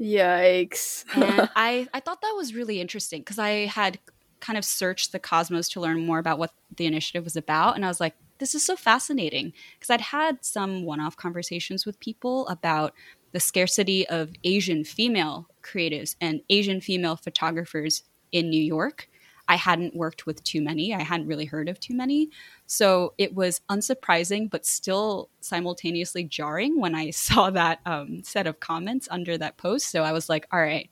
[0.00, 1.04] Yikes.
[1.14, 3.98] and I, I thought that was really interesting because I had
[4.40, 7.76] kind of searched the Cosmos to learn more about what the initiative was about.
[7.76, 11.86] And I was like, this is so fascinating because I'd had some one off conversations
[11.86, 12.92] with people about
[13.32, 19.08] the scarcity of Asian female creatives and Asian female photographers in New York.
[19.46, 20.94] I hadn't worked with too many.
[20.94, 22.30] I hadn't really heard of too many.
[22.66, 28.60] So it was unsurprising, but still simultaneously jarring when I saw that um, set of
[28.60, 29.90] comments under that post.
[29.90, 30.88] So I was like, all right,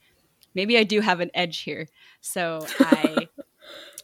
[0.55, 1.89] maybe I do have an edge here.
[2.21, 3.29] So I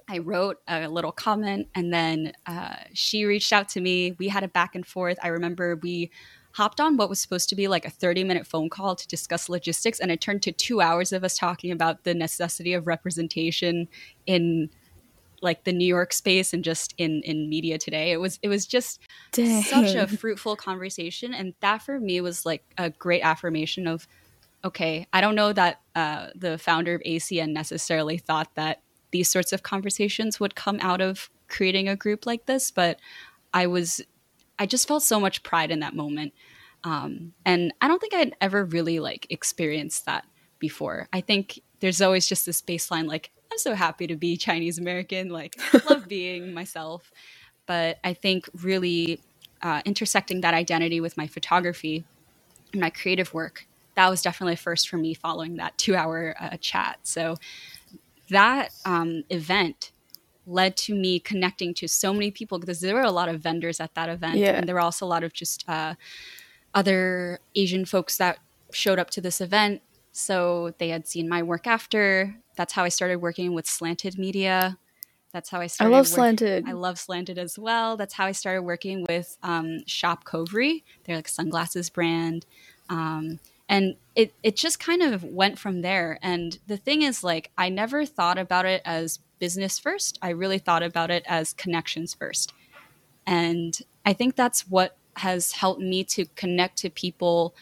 [0.09, 4.17] I wrote a little comment and then uh, she reached out to me.
[4.19, 5.19] We had a back and forth.
[5.23, 6.11] I remember we
[6.53, 9.49] hopped on what was supposed to be like a 30 minute phone call to discuss
[9.49, 13.87] logistics and it turned to two hours of us talking about the necessity of representation
[14.27, 14.71] in
[15.43, 18.13] like the New York space and just in in media today.
[18.13, 19.01] It was it was just
[19.33, 19.63] Dang.
[19.63, 24.07] such a fruitful conversation, and that for me was like a great affirmation of,
[24.65, 29.53] okay, I don't know that uh, the founder of ACN necessarily thought that these sorts
[29.53, 32.99] of conversations would come out of creating a group like this but
[33.55, 34.03] i was
[34.59, 36.33] i just felt so much pride in that moment
[36.85, 40.25] Um, and I don't think I'd ever really like experienced that
[40.59, 41.09] before.
[41.13, 45.29] I think there's always just this baseline like I'm so happy to be Chinese American,
[45.29, 45.57] like
[45.91, 47.11] love being myself.
[47.67, 49.21] But I think really
[49.63, 52.05] uh, intersecting that identity with my photography
[52.73, 53.67] and my creative work,
[53.97, 57.01] that was definitely a first for me following that two hour uh, chat.
[57.05, 57.37] So
[58.29, 59.93] that um, event
[60.47, 63.81] led to me connecting to so many people because there were a lot of vendors
[63.81, 64.37] at that event.
[64.37, 64.53] Yeah.
[64.53, 65.95] And there were also a lot of just uh,
[66.75, 68.39] other Asian folks that
[68.73, 69.83] showed up to this event.
[70.13, 72.37] So they had seen my work after.
[72.57, 74.79] That's how I started working with Slanted Media.
[75.33, 76.65] That's how I started I love slanted.
[76.67, 77.97] I love Slanted as well.
[77.97, 80.85] That's how I started working with um, Shop Covry.
[81.05, 82.47] They're like sunglasses brand.
[82.89, 83.39] Um,
[83.69, 86.19] and it, it just kind of went from there.
[86.23, 90.19] And the thing is, like, I never thought about it as business first.
[90.23, 92.53] I really thought about it as connections first.
[93.27, 97.55] And I think that's what has helped me to connect to people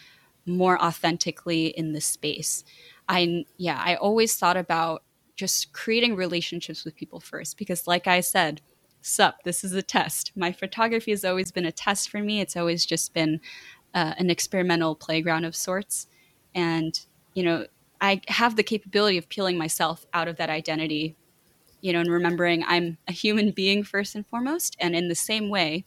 [0.46, 2.64] more authentically in this space.
[3.08, 5.02] I, yeah, I always thought about
[5.34, 8.60] just creating relationships with people first because, like I said,
[9.02, 10.32] sup, this is a test.
[10.34, 12.40] My photography has always been a test for me.
[12.40, 13.40] It's always just been
[13.96, 16.06] uh, an experimental playground of sorts.
[16.54, 17.00] And,
[17.34, 17.66] you know,
[18.00, 21.16] I have the capability of peeling myself out of that identity,
[21.80, 24.76] you know, and remembering I'm a human being first and foremost.
[24.78, 25.84] And in the same way,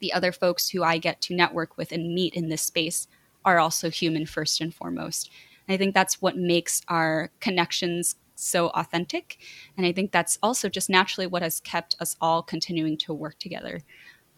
[0.00, 3.06] the other folks who I get to network with and meet in this space
[3.44, 5.30] are also human first and foremost.
[5.68, 9.38] And I think that's what makes our connections so authentic.
[9.76, 13.38] And I think that's also just naturally what has kept us all continuing to work
[13.38, 13.82] together.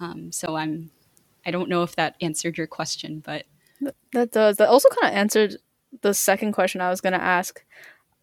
[0.00, 0.90] Um, so I'm,
[1.48, 3.46] I don't know if that answered your question, but
[4.12, 4.58] That does.
[4.58, 5.56] That also kind of answered
[6.02, 7.64] the second question I was going to ask.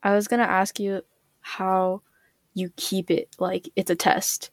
[0.03, 1.01] I was going to ask you
[1.41, 2.03] how
[2.53, 4.51] you keep it like it's a test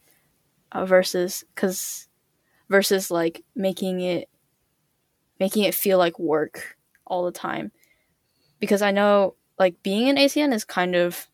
[0.73, 2.09] uh, versus cuz
[2.71, 4.31] versus like making it
[5.39, 7.73] making it feel like work all the time.
[8.59, 11.29] Because I know like being in ACN is kind of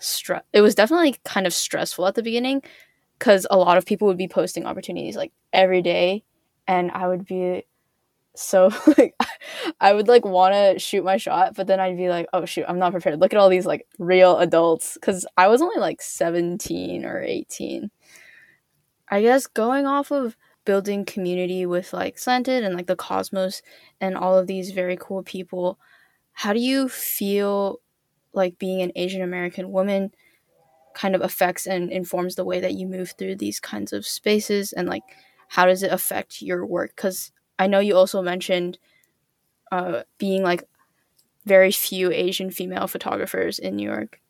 [0.00, 2.62] stress it was definitely kind of stressful at the beginning
[3.20, 6.24] cuz a lot of people would be posting opportunities like every day
[6.68, 7.64] and I would be
[8.36, 9.16] so like
[9.80, 12.66] I would like want to shoot my shot, but then I'd be like, oh shoot,
[12.68, 13.20] I'm not prepared.
[13.20, 17.90] Look at all these like real adults because I was only like 17 or 18.
[19.08, 23.62] I guess going off of building community with like Slanted and like the Cosmos
[24.00, 25.78] and all of these very cool people,
[26.32, 27.80] how do you feel
[28.34, 30.12] like being an Asian American woman
[30.94, 34.72] kind of affects and informs the way that you move through these kinds of spaces
[34.72, 35.04] and like
[35.48, 36.94] how does it affect your work?
[36.94, 38.78] Because I know you also mentioned
[39.72, 40.64] uh, being like
[41.44, 44.20] very few Asian female photographers in New York.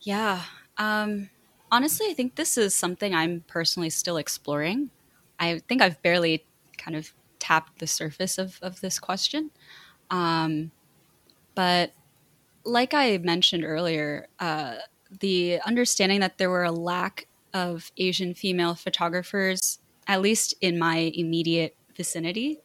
[0.00, 0.42] Yeah.
[0.78, 1.30] Um,
[1.70, 4.90] honestly, I think this is something I'm personally still exploring.
[5.38, 6.44] I think I've barely
[6.78, 9.50] kind of tapped the surface of, of this question.
[10.10, 10.70] Um,
[11.54, 11.92] but
[12.64, 14.76] like I mentioned earlier, uh,
[15.20, 21.12] the understanding that there were a lack of Asian female photographers, at least in my
[21.14, 22.58] immediate vicinity,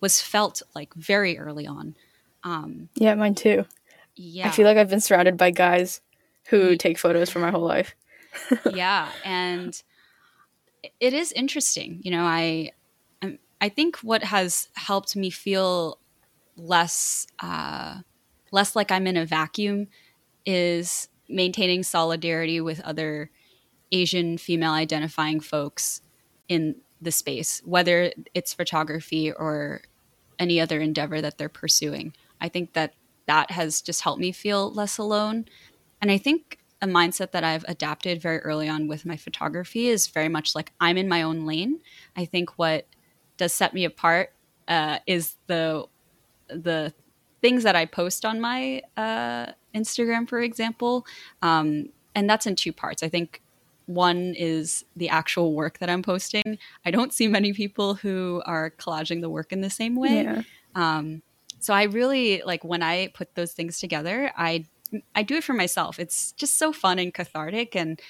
[0.00, 1.96] was felt like very early on.
[2.42, 3.64] Um, Yeah, mine too.
[4.16, 4.46] yeah.
[4.46, 6.00] I feel like I've been surrounded by guys
[6.48, 7.94] who take photos for my whole life.
[8.74, 9.80] yeah and
[11.00, 12.70] it is interesting you know i
[13.22, 15.98] I'm- i think what has helped me feel
[16.56, 18.00] less uh
[18.50, 19.86] less like i'm in a vacuum
[20.44, 23.30] is maintaining solidarity with other
[23.92, 26.00] asian female identifying folks
[26.48, 29.82] in the space whether it's photography or
[30.38, 32.94] any other endeavor that they're pursuing i think that
[33.26, 35.44] that has just helped me feel less alone
[36.00, 40.06] and i think a mindset that I've adapted very early on with my photography is
[40.06, 41.80] very much like I'm in my own lane.
[42.14, 42.86] I think what
[43.38, 44.32] does set me apart
[44.68, 45.86] uh, is the
[46.48, 46.92] the
[47.40, 51.06] things that I post on my uh, Instagram, for example,
[51.42, 53.02] um, and that's in two parts.
[53.02, 53.40] I think
[53.86, 56.58] one is the actual work that I'm posting.
[56.84, 60.22] I don't see many people who are collaging the work in the same way.
[60.22, 60.42] Yeah.
[60.74, 61.22] Um,
[61.60, 64.32] so I really like when I put those things together.
[64.36, 64.66] I
[65.14, 65.98] I do it for myself.
[65.98, 68.00] It's just so fun and cathartic, and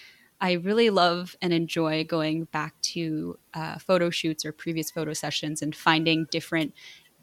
[0.40, 5.62] I really love and enjoy going back to uh, photo shoots or previous photo sessions
[5.62, 6.74] and finding different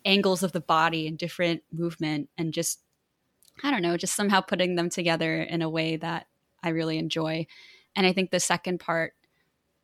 [0.04, 2.80] angles of the body and different movement, and just
[3.64, 6.28] I don't know, just somehow putting them together in a way that
[6.64, 7.46] I really enjoy.
[7.96, 9.14] And I think the second part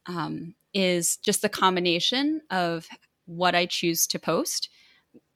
[0.05, 2.87] um, is just the combination of
[3.25, 4.69] what I choose to post,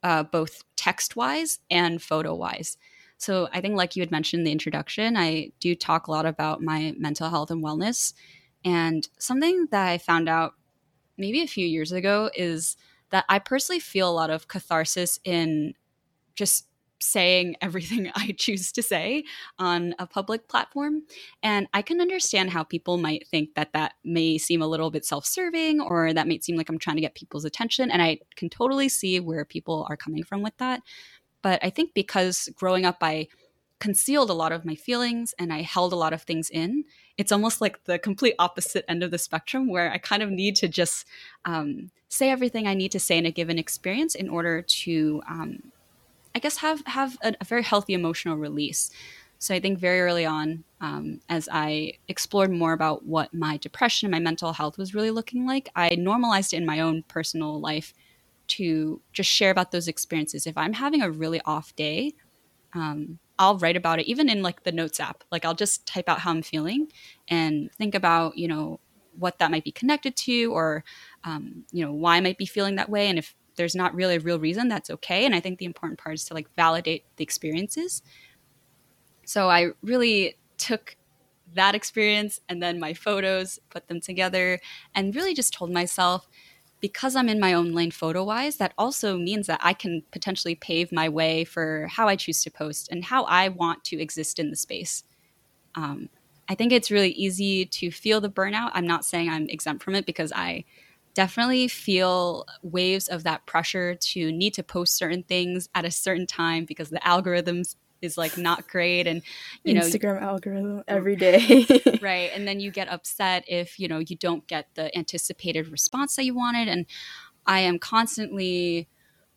[0.03, 2.77] uh, both text wise and photo wise.
[3.17, 6.25] So I think, like you had mentioned in the introduction, I do talk a lot
[6.25, 8.13] about my mental health and wellness.
[8.65, 10.53] And something that I found out
[11.17, 12.77] maybe a few years ago is
[13.11, 15.75] that I personally feel a lot of catharsis in
[16.35, 16.65] just
[17.01, 19.23] saying everything I choose to say
[19.59, 21.03] on a public platform.
[21.43, 25.05] And I can understand how people might think that that may seem a little bit
[25.05, 27.91] self serving or that might seem like I'm trying to get people's attention.
[27.91, 30.81] And I can totally see where people are coming from with that.
[31.41, 33.27] But I think because growing up, I
[33.81, 36.85] concealed a lot of my feelings and I held a lot of things in.
[37.17, 40.55] It's almost like the complete opposite end of the spectrum where I kind of need
[40.57, 41.05] to just
[41.45, 45.71] um, say everything I need to say in a given experience in order to um,
[46.35, 48.89] I guess have have a, a, very healthy emotional release.
[49.39, 54.05] So I think very early on, um, as I explored more about what my depression
[54.05, 57.59] and my mental health was really looking like, I normalized it in my own personal
[57.59, 57.93] life
[58.49, 60.45] to just share about those experiences.
[60.45, 62.13] If I'm having a really off day,
[62.73, 65.23] um, I'll write about it, even in like the notes app.
[65.31, 66.91] Like I'll just type out how I'm feeling
[67.27, 68.79] and think about you know
[69.17, 70.83] what that might be connected to, or
[71.23, 74.15] um, you know why I might be feeling that way, and if there's not really
[74.15, 75.23] a real reason, that's okay.
[75.23, 78.01] And I think the important part is to like validate the experiences.
[79.23, 80.95] So I really took
[81.53, 84.59] that experience and then my photos, put them together,
[84.95, 86.27] and really just told myself
[86.79, 90.55] because I'm in my own lane photo wise, that also means that I can potentially
[90.55, 94.39] pave my way for how I choose to post and how I want to exist
[94.39, 95.03] in the space.
[95.75, 96.09] Um,
[96.49, 98.71] I think it's really easy to feel the burnout.
[98.73, 100.65] I'm not saying I'm exempt from it because I
[101.13, 106.27] definitely feel waves of that pressure to need to post certain things at a certain
[106.27, 109.21] time because the algorithms is like not great and
[109.63, 111.65] you know Instagram algorithm every day.
[112.01, 112.31] right.
[112.33, 116.25] And then you get upset if, you know, you don't get the anticipated response that
[116.25, 116.85] you wanted and
[117.45, 118.87] I am constantly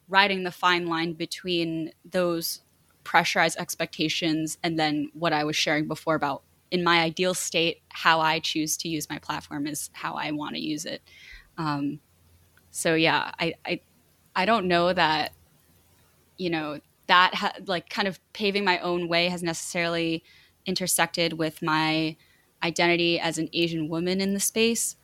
[0.08, 2.60] riding the fine line between those
[3.04, 8.20] pressurized expectations and then what I was sharing before about in my ideal state how
[8.20, 11.02] I choose to use my platform is how I want to use it.
[11.56, 12.00] Um,
[12.70, 13.80] so yeah, I, I,
[14.34, 15.32] I don't know that,
[16.36, 20.24] you know, that ha- like kind of paving my own way has necessarily
[20.66, 22.16] intersected with my
[22.62, 24.96] identity as an Asian woman in the space.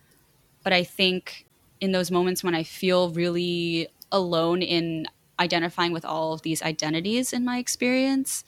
[0.62, 1.46] But I think
[1.80, 5.07] in those moments when I feel really alone in
[5.38, 8.44] identifying with all of these identities in my experience,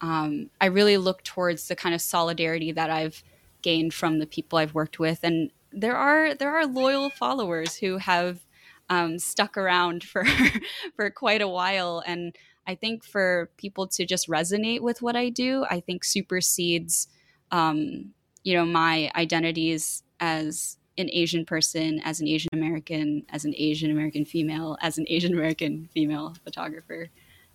[0.00, 3.22] um, I really look towards the kind of solidarity that I've
[3.62, 7.98] gained from the people I've worked with and there are there are loyal followers who
[7.98, 8.40] have
[8.88, 10.24] um, stuck around for
[10.96, 12.34] for quite a while, and
[12.66, 17.08] I think for people to just resonate with what I do, I think supersedes
[17.50, 18.12] um,
[18.42, 23.90] you know my identities as an Asian person, as an Asian American, as an Asian
[23.90, 27.08] American female, as an Asian American female photographer.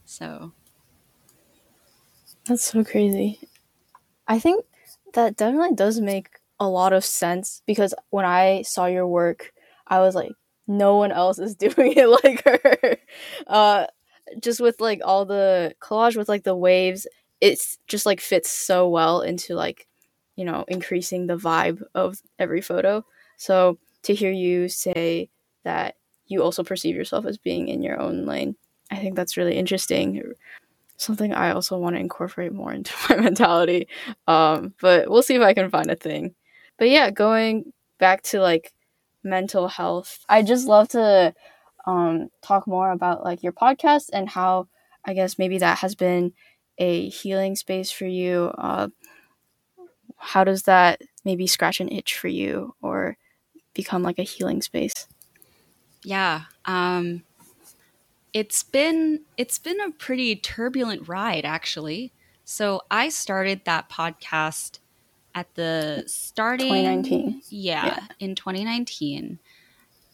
[0.05, 0.51] So
[2.45, 3.39] that's so crazy.
[4.27, 4.65] I think
[5.13, 6.29] that definitely does make
[6.59, 9.51] a lot of sense because when I saw your work,
[9.87, 10.31] I was like,
[10.67, 12.97] no one else is doing it like her.
[13.47, 13.87] Uh,
[14.39, 17.07] just with like all the collage with like the waves,
[17.41, 19.87] it's just like fits so well into like,
[20.35, 23.05] you know, increasing the vibe of every photo.
[23.37, 25.29] So to hear you say
[25.63, 25.95] that
[26.27, 28.55] you also perceive yourself as being in your own lane,
[28.91, 30.21] I think that's really interesting.
[30.97, 33.87] Something I also want to incorporate more into my mentality.
[34.27, 36.33] Um, but we'll see if I can find a thing.
[36.77, 38.73] But yeah, going back to like
[39.23, 41.33] mental health, I just love to
[41.85, 44.67] um, talk more about like your podcast and how
[45.05, 46.33] I guess maybe that has been
[46.77, 48.51] a healing space for you.
[48.57, 48.89] Uh,
[50.17, 53.17] how does that maybe scratch an itch for you or
[53.73, 55.07] become like a healing space?
[56.03, 56.43] Yeah.
[56.65, 57.23] Um,
[58.33, 62.11] it's been it's been a pretty turbulent ride actually.
[62.43, 64.79] So I started that podcast
[65.35, 69.37] at the starting 2019 yeah, yeah, in 2019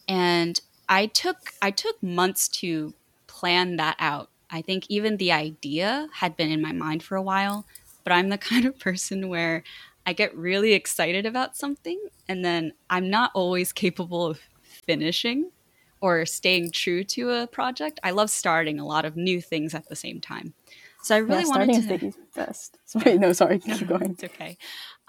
[0.08, 2.92] and i took i took months to
[3.28, 7.22] plan that out i think even the idea had been in my mind for a
[7.22, 7.64] while
[8.02, 9.62] but i'm the kind of person where
[10.04, 15.50] i get really excited about something and then i'm not always capable of finishing
[16.00, 19.88] or staying true to a project i love starting a lot of new things at
[19.88, 20.52] the same time
[21.04, 21.82] so I really yeah, wanted to.
[21.82, 22.78] Starting Is best.
[22.84, 24.12] Sorry, no, sorry, keep going.
[24.12, 24.56] It's okay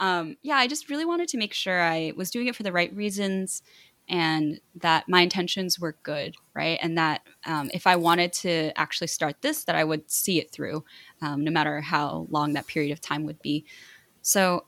[0.04, 2.74] um, yeah, I just really wanted to make sure I was doing it for the
[2.74, 3.64] right reasons
[4.10, 6.78] and that my intentions were good, right?
[6.82, 10.52] And that um, if I wanted to actually start this, that I would see it
[10.52, 10.84] through,
[11.22, 13.64] um, no matter how long that period of time would be.
[14.22, 14.66] So,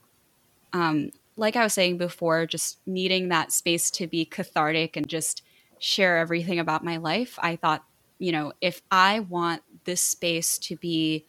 [0.72, 5.42] um, like I was saying before, just needing that space to be cathartic and just
[5.78, 7.84] share everything about my life, I thought,
[8.18, 11.26] you know, if I want this space to be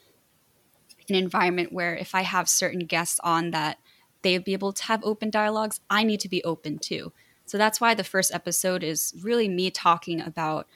[1.10, 3.80] an environment where if I have certain guests on that
[4.28, 7.14] they be able to have open dialogues, I need to be open too.
[7.46, 10.68] So that's why the first episode is really me talking about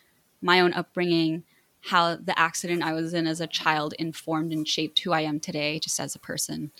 [0.41, 1.43] my own upbringing,
[1.81, 5.39] how the accident I was in as a child informed and shaped who I am
[5.41, 6.71] today, just as a person,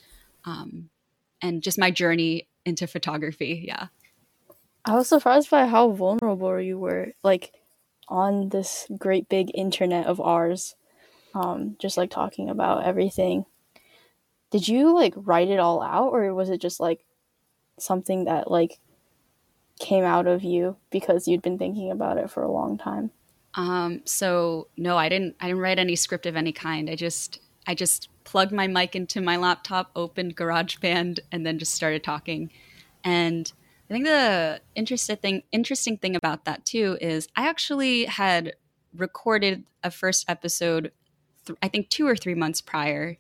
[0.46, 0.90] um,
[1.42, 3.66] and just my journey into photography.
[3.68, 3.88] Yeah.
[4.86, 7.52] I was surprised by how vulnerable you were, like
[8.08, 10.76] on this great big internet of ours,
[11.36, 13.46] um, just like talking about everything.
[14.52, 17.06] Did you like write it all out, or was it just like
[17.80, 18.80] something that like
[19.80, 23.12] came out of you because you'd been thinking about it for a long time?
[23.56, 25.36] Um, so no, I didn't.
[25.40, 26.90] I didn't write any script of any kind.
[26.90, 31.76] I just, I just plugged my mic into my laptop, opened GarageBand, and then just
[31.76, 32.52] started talking.
[33.04, 33.52] And
[33.90, 38.54] I think the interesting thing, interesting thing about that too is I actually had
[38.96, 40.92] recorded a first episode,
[41.46, 43.18] th- I think two or three months prior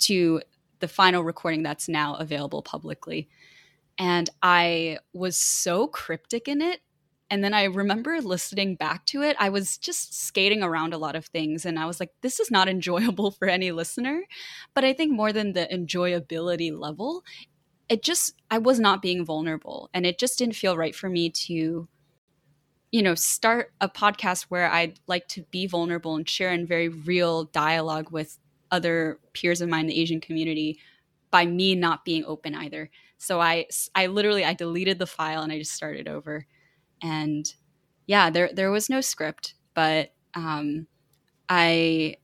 [0.00, 0.42] to
[0.80, 3.28] the final recording that's now available publicly.
[3.98, 6.80] And I was so cryptic in it.
[7.32, 9.36] And then I remember listening back to it.
[9.38, 11.64] I was just skating around a lot of things.
[11.64, 14.24] And I was like, this is not enjoyable for any listener.
[14.74, 17.22] But I think more than the enjoyability level,
[17.90, 21.28] it just I was not being vulnerable and it just didn't feel right for me
[21.28, 21.88] to
[22.92, 26.88] you know start a podcast where I'd like to be vulnerable and share in very
[26.88, 28.38] real dialogue with
[28.70, 30.78] other peers of mine in the Asian community
[31.30, 32.90] by me not being open either.
[33.18, 36.46] So I I literally I deleted the file and I just started over.
[37.02, 37.46] And
[38.06, 40.86] yeah, there there was no script, but um
[41.48, 42.16] I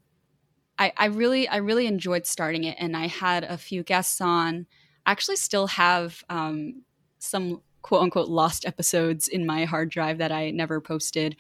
[0.79, 4.67] I, I really I really enjoyed starting it and I had a few guests on
[5.07, 6.83] I actually still have um,
[7.19, 11.37] some quote unquote lost episodes in my hard drive that I never posted.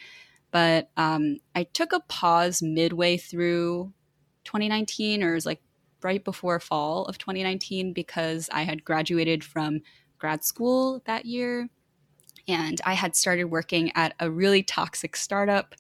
[0.52, 3.92] But um, I took a pause midway through
[4.46, 5.60] 2019, or it was like
[6.02, 9.80] right before fall of 2019, because I had graduated from
[10.18, 11.68] grad school that year.
[12.48, 15.74] And I had started working at a really toxic startup.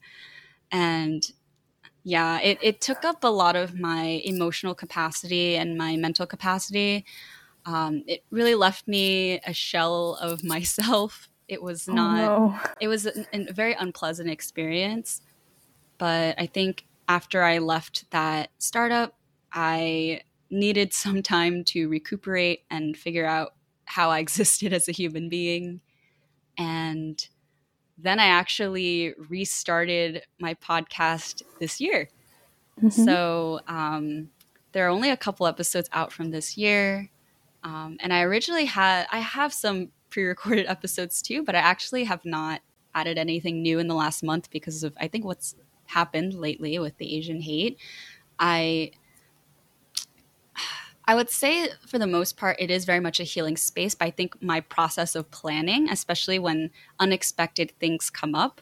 [0.72, 1.22] And
[2.02, 7.04] yeah, it, it took up a lot of my emotional capacity and my mental capacity.
[7.64, 11.28] Um, it really left me a shell of myself.
[11.48, 12.30] It was not.
[12.30, 12.60] Oh, no.
[12.80, 15.22] It was a, a very unpleasant experience.
[15.98, 19.14] But I think after I left that startup,
[19.52, 23.54] I needed some time to recuperate and figure out
[23.84, 25.80] how I existed as a human being.
[26.58, 27.26] And
[27.98, 32.08] then I actually restarted my podcast this year.
[32.78, 33.04] Mm-hmm.
[33.04, 34.28] So um,
[34.72, 37.10] there are only a couple episodes out from this year.
[37.62, 42.04] Um, and I originally had, I have some pre recorded episodes too, but I actually
[42.04, 42.60] have not
[42.94, 45.54] added anything new in the last month because of, I think, what's
[45.86, 47.78] happened lately with the Asian hate.
[48.38, 48.92] I,
[51.04, 54.06] I would say for the most part, it is very much a healing space, but
[54.06, 58.60] I think my process of planning, especially when unexpected things come up,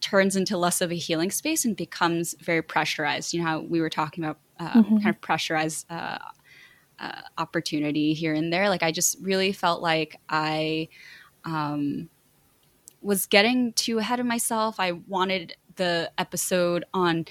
[0.00, 3.32] turns into less of a healing space and becomes very pressurized.
[3.32, 4.96] You know how we were talking about uh, mm-hmm.
[4.98, 6.18] kind of pressurized uh,
[6.98, 8.68] uh, opportunity here and there.
[8.68, 10.88] Like I just really felt like I
[11.44, 12.08] um,
[13.02, 14.78] was getting too ahead of myself.
[14.78, 17.26] I wanted the episode on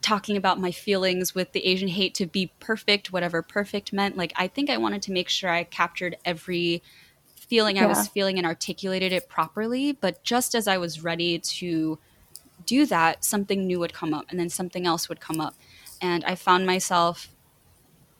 [0.00, 4.16] talking about my feelings with the Asian hate to be perfect, whatever perfect meant.
[4.16, 6.82] Like I think I wanted to make sure I captured every
[7.34, 7.84] feeling yeah.
[7.84, 9.92] I was feeling and articulated it properly.
[9.92, 11.98] But just as I was ready to
[12.66, 15.54] do that, something new would come up and then something else would come up.
[16.00, 17.28] And I found myself,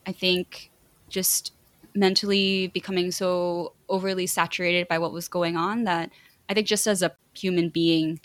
[0.07, 0.71] I think,
[1.09, 1.53] just
[1.95, 6.11] mentally becoming so overly saturated by what was going on that
[6.49, 8.21] I think just as a human being,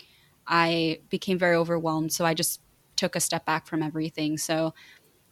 [0.46, 2.12] I became very overwhelmed.
[2.12, 2.60] So I just
[2.96, 4.38] took a step back from everything.
[4.38, 4.74] So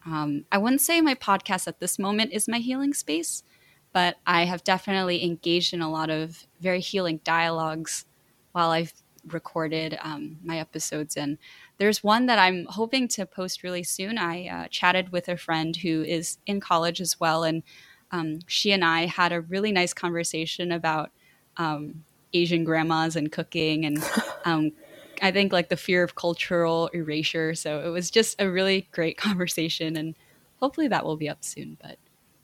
[0.04, 3.44] um, I wouldn't say my podcast at this moment is my healing space,
[3.92, 8.04] but I have definitely engaged in a lot of very healing dialogues
[8.52, 8.92] while I've
[9.28, 11.16] recorded um, my episodes.
[11.16, 11.38] And
[11.78, 14.18] there's one that I'm hoping to post really soon.
[14.18, 17.62] I uh, chatted with a friend who is in college as well, and
[18.10, 21.10] um, she and I had a really nice conversation about
[21.56, 22.04] um,
[22.34, 24.02] Asian grandmas and cooking, and
[24.44, 24.72] um,
[25.22, 27.54] I think like the fear of cultural erasure.
[27.56, 30.16] So it was just a really great conversation, and
[30.60, 31.78] hopefully that will be up soon.
[31.82, 31.98] But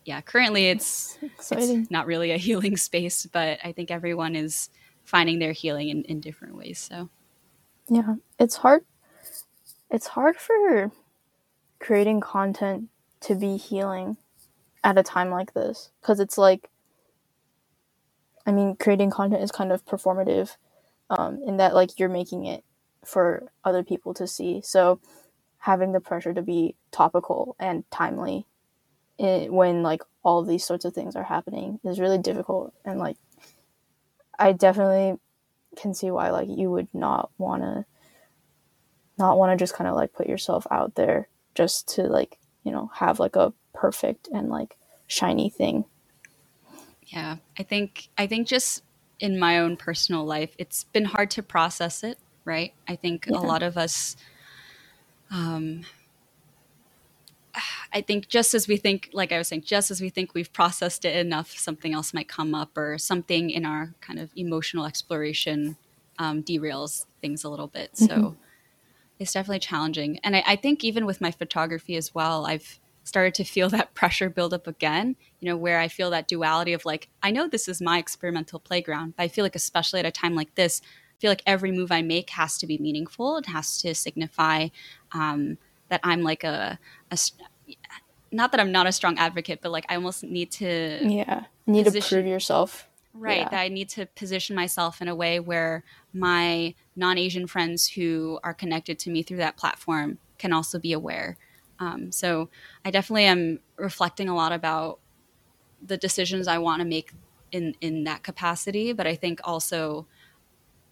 [0.06, 1.18] yeah, currently it's,
[1.50, 4.70] it's not really a healing space, but I think everyone is
[5.04, 6.80] finding their healing in, in different ways.
[6.80, 7.10] So
[7.88, 8.84] yeah, it's hard.
[9.90, 10.92] It's hard for
[11.80, 12.88] creating content
[13.22, 14.16] to be healing
[14.84, 16.70] at a time like this because it's like
[18.46, 20.56] I mean, creating content is kind of performative
[21.10, 22.64] um, in that like you're making it
[23.08, 24.60] for other people to see.
[24.62, 25.00] So
[25.58, 28.46] having the pressure to be topical and timely
[29.18, 32.74] it, when like all these sorts of things are happening is really difficult.
[32.84, 33.16] And like
[34.38, 35.18] I definitely
[35.76, 37.84] can see why like you would not want to
[39.18, 42.70] not want to just kind of like put yourself out there just to like you
[42.70, 45.84] know have like a perfect and like shiny thing.
[47.06, 47.36] Yeah.
[47.58, 48.84] I think i think just
[49.18, 53.38] in my own personal life it's been hard to process it right i think yeah.
[53.38, 54.16] a lot of us
[55.30, 55.84] um
[57.92, 60.52] I think just as we think, like I was saying, just as we think we've
[60.52, 64.84] processed it enough, something else might come up or something in our kind of emotional
[64.84, 65.76] exploration
[66.18, 67.94] um, derails things a little bit.
[67.94, 68.06] Mm-hmm.
[68.06, 68.36] So
[69.18, 70.18] it's definitely challenging.
[70.22, 73.94] And I, I, think even with my photography as well, I've started to feel that
[73.94, 77.48] pressure build up again, you know, where I feel that duality of like, I know
[77.48, 80.80] this is my experimental playground, but I feel like, especially at a time like this,
[81.18, 83.38] feel like every move I make has to be meaningful.
[83.38, 84.68] It has to signify
[85.12, 85.58] um,
[85.88, 86.78] that I'm like a,
[87.10, 87.18] a,
[88.30, 91.84] not that I'm not a strong advocate, but like I almost need to, yeah, need
[91.84, 92.88] position, to prove yourself.
[93.14, 93.38] Right.
[93.38, 93.48] Yeah.
[93.48, 98.38] That I need to position myself in a way where my non Asian friends who
[98.44, 101.36] are connected to me through that platform can also be aware.
[101.80, 102.48] Um, so
[102.84, 105.00] I definitely am reflecting a lot about
[105.84, 107.12] the decisions I want to make
[107.52, 108.92] in in that capacity.
[108.92, 110.06] But I think also,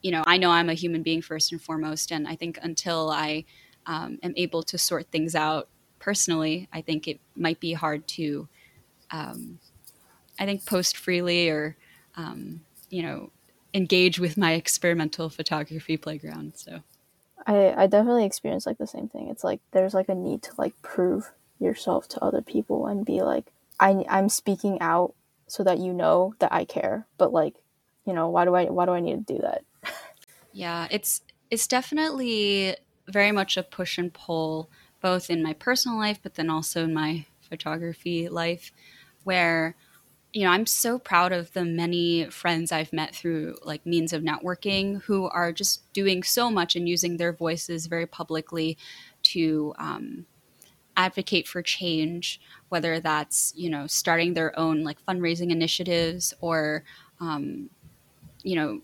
[0.07, 3.11] you know, I know I'm a human being first and foremost, and I think until
[3.11, 3.44] I
[3.86, 8.46] um, am able to sort things out personally, I think it might be hard to,
[9.11, 9.59] um,
[10.38, 11.76] I think, post freely or,
[12.14, 13.32] um, you know,
[13.74, 16.52] engage with my experimental photography playground.
[16.54, 16.82] So
[17.44, 19.26] I, I definitely experience like the same thing.
[19.26, 23.22] It's like there's like a need to like prove yourself to other people and be
[23.22, 23.50] like
[23.80, 25.14] I I'm speaking out
[25.48, 27.09] so that you know that I care.
[27.18, 27.57] But like,
[28.07, 29.64] you know, why do I why do I need to do that?
[30.57, 32.76] Yeah, it's it's definitely
[33.09, 34.70] very much a push and pull
[35.02, 38.72] both in my personal life but then also in my photography life
[39.24, 39.76] where
[40.32, 44.22] you know, I'm so proud of the many friends I've met through like means of
[44.22, 48.78] networking who are just doing so much and using their voices very publicly
[49.24, 50.26] to um,
[50.96, 56.84] advocate for change, whether that's, you know, starting their own like fundraising initiatives or,
[57.20, 57.70] um,
[58.42, 58.80] you know,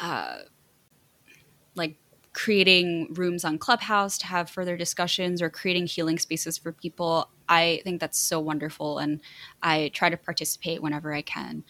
[0.00, 0.38] uh,
[1.74, 1.96] like
[2.32, 7.28] creating rooms on Clubhouse to have further discussions or creating healing spaces for people.
[7.48, 9.20] I think that's so wonderful, and
[9.62, 11.64] I try to participate whenever I can.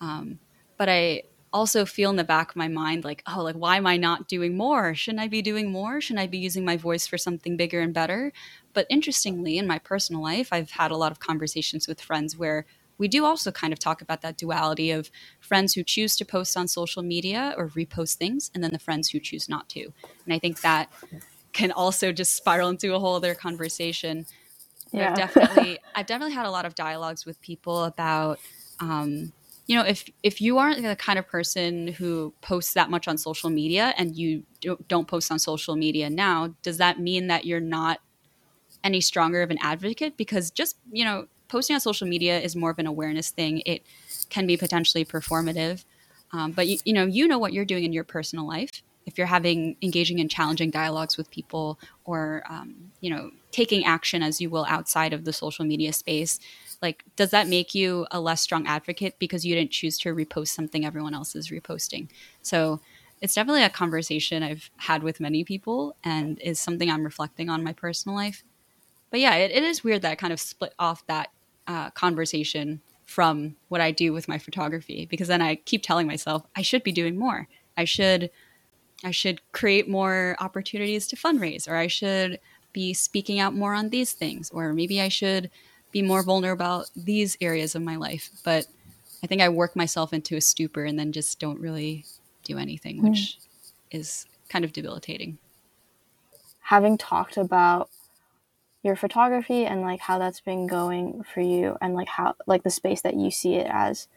[0.00, 0.38] Um,
[0.76, 1.22] but I
[1.52, 4.28] also feel in the back of my mind like, oh, like why am I not
[4.28, 4.94] doing more?
[4.94, 6.00] Shouldn't I be doing more?
[6.00, 8.32] Shouldn't I be using my voice for something bigger and better?
[8.72, 12.66] But interestingly, in my personal life, I've had a lot of conversations with friends where
[12.98, 15.10] we do also kind of talk about that duality of
[15.52, 19.10] friends who choose to post on social media or repost things, and then the friends
[19.10, 19.82] who choose not to.
[20.24, 20.90] And I think that
[21.52, 24.24] can also just spiral into a whole other conversation.
[24.92, 25.10] Yeah.
[25.10, 28.38] I've definitely, I've definitely had a lot of dialogues with people about,
[28.80, 29.34] um,
[29.66, 33.18] you know, if if you aren't the kind of person who posts that much on
[33.18, 34.44] social media and you
[34.88, 38.00] don't post on social media now, does that mean that you're not
[38.82, 40.16] any stronger of an advocate?
[40.16, 43.60] Because just you know, posting on social media is more of an awareness thing.
[43.66, 43.82] It
[44.32, 45.84] can be potentially performative,
[46.32, 48.82] um, but you, you know you know what you're doing in your personal life.
[49.04, 54.22] If you're having engaging in challenging dialogues with people, or um, you know taking action
[54.22, 56.40] as you will outside of the social media space,
[56.80, 60.48] like does that make you a less strong advocate because you didn't choose to repost
[60.48, 62.08] something everyone else is reposting?
[62.40, 62.80] So
[63.20, 67.62] it's definitely a conversation I've had with many people and is something I'm reflecting on
[67.62, 68.42] my personal life.
[69.10, 71.28] But yeah, it, it is weird that I kind of split off that
[71.66, 72.80] uh, conversation
[73.12, 76.82] from what I do with my photography because then I keep telling myself I should
[76.82, 77.46] be doing more.
[77.76, 78.30] I should
[79.04, 82.40] I should create more opportunities to fundraise or I should
[82.72, 85.50] be speaking out more on these things or maybe I should
[85.90, 88.30] be more vulnerable about these areas of my life.
[88.44, 88.66] But
[89.22, 92.06] I think I work myself into a stupor and then just don't really
[92.44, 93.36] do anything, which mm.
[93.90, 95.36] is kind of debilitating.
[96.60, 97.90] Having talked about
[98.82, 102.70] your photography and like how that's been going for you and like how like the
[102.70, 104.08] space that you see it as.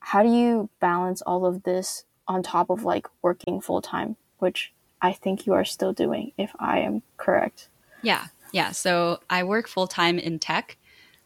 [0.00, 4.72] How do you balance all of this on top of like working full time which
[5.00, 7.68] i think you are still doing if i am correct?
[8.02, 8.72] Yeah yeah.
[8.72, 10.76] So i work full time in tech.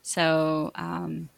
[0.03, 1.28] So um,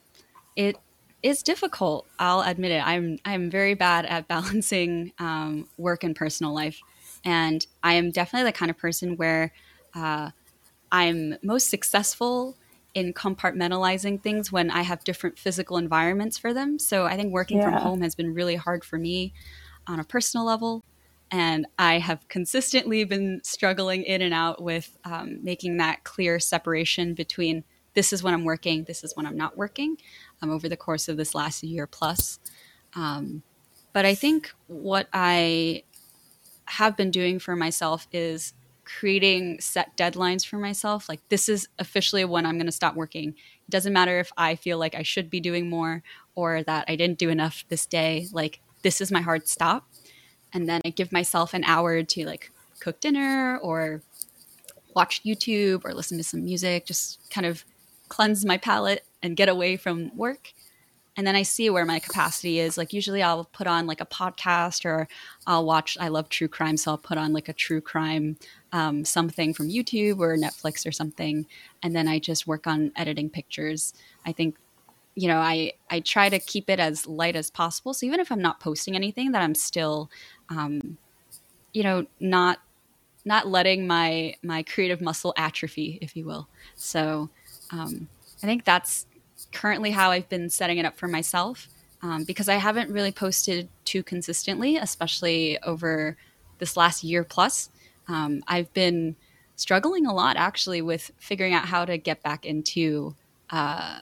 [0.55, 0.77] it
[1.21, 2.85] is difficult i'll admit it.
[2.85, 6.79] I'm i'm very bad at balancing um, work and personal life.
[7.23, 9.53] And i am definitely the kind of person where
[9.95, 10.31] uh,
[10.93, 12.55] I'm most successful
[12.93, 16.77] in compartmentalizing things when I have different physical environments for them.
[16.77, 17.71] So I think working yeah.
[17.71, 19.33] from home has been really hard for me
[19.87, 20.83] on a personal level.
[21.31, 27.15] And I have consistently been struggling in and out with um, making that clear separation
[27.15, 27.63] between
[27.95, 29.97] this is when I'm working, this is when I'm not working
[30.43, 32.39] um, over the course of this last year plus.
[32.95, 33.41] Um,
[33.93, 35.83] but I think what I
[36.65, 38.53] have been doing for myself is
[38.85, 41.07] creating set deadlines for myself.
[41.09, 43.29] Like, this is officially when I'm going to stop working.
[43.29, 46.03] It doesn't matter if I feel like I should be doing more
[46.35, 48.27] or that I didn't do enough this day.
[48.31, 49.87] Like, this is my hard stop.
[50.53, 54.01] And then I give myself an hour to like cook dinner or
[54.95, 57.65] watch YouTube or listen to some music, just kind of
[58.09, 60.53] cleanse my palate and get away from work
[61.15, 62.77] and then I see where my capacity is.
[62.77, 65.07] Like usually I'll put on like a podcast or
[65.45, 65.97] I'll watch.
[65.99, 68.37] I love true crime, so I'll put on like a true crime
[68.71, 71.45] um, something from YouTube or Netflix or something,
[71.83, 73.93] and then I just work on editing pictures.
[74.25, 74.55] I think
[75.15, 77.93] you know I I try to keep it as light as possible.
[77.93, 80.09] So even if I'm not posting anything, that I'm still
[80.49, 80.97] um,
[81.73, 82.59] you know not
[83.23, 86.47] not letting my my creative muscle atrophy, if you will.
[86.75, 87.29] So
[87.71, 88.07] um,
[88.41, 89.05] I think that's
[89.53, 91.67] currently how I've been setting it up for myself
[92.01, 96.17] um, because I haven't really posted too consistently, especially over
[96.57, 97.69] this last year plus.
[98.07, 99.15] Um, I've been
[99.55, 103.15] struggling a lot actually with figuring out how to get back into,
[103.49, 103.99] uh,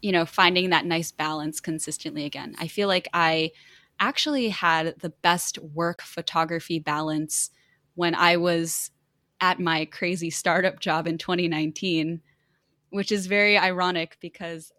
[0.00, 2.54] you know, finding that nice balance consistently again.
[2.60, 3.50] I feel like I
[3.98, 7.50] actually had the best work photography balance
[7.96, 8.92] when I was
[9.40, 12.20] at my crazy startup job in 2019
[12.90, 14.72] which is very ironic because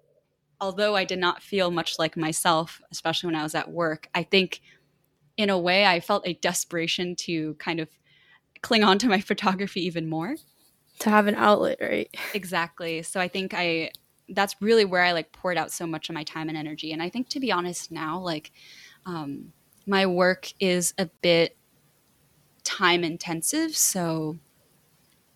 [0.62, 4.24] although I did not feel much like myself, especially when I was at work, I
[4.24, 4.62] think
[5.38, 7.90] in a way I felt a desperation to kind of
[8.62, 10.36] cling on to my photography even more.
[11.00, 12.14] To have an outlet, right?
[12.34, 13.04] Exactly.
[13.04, 13.92] So I think I
[14.32, 16.92] that's really where I like poured out so much of my time and energy.
[16.92, 18.52] And I think to be honest now, like
[19.06, 19.54] um,
[19.88, 21.58] my work is a bit
[22.64, 23.76] time intensive.
[23.76, 24.38] So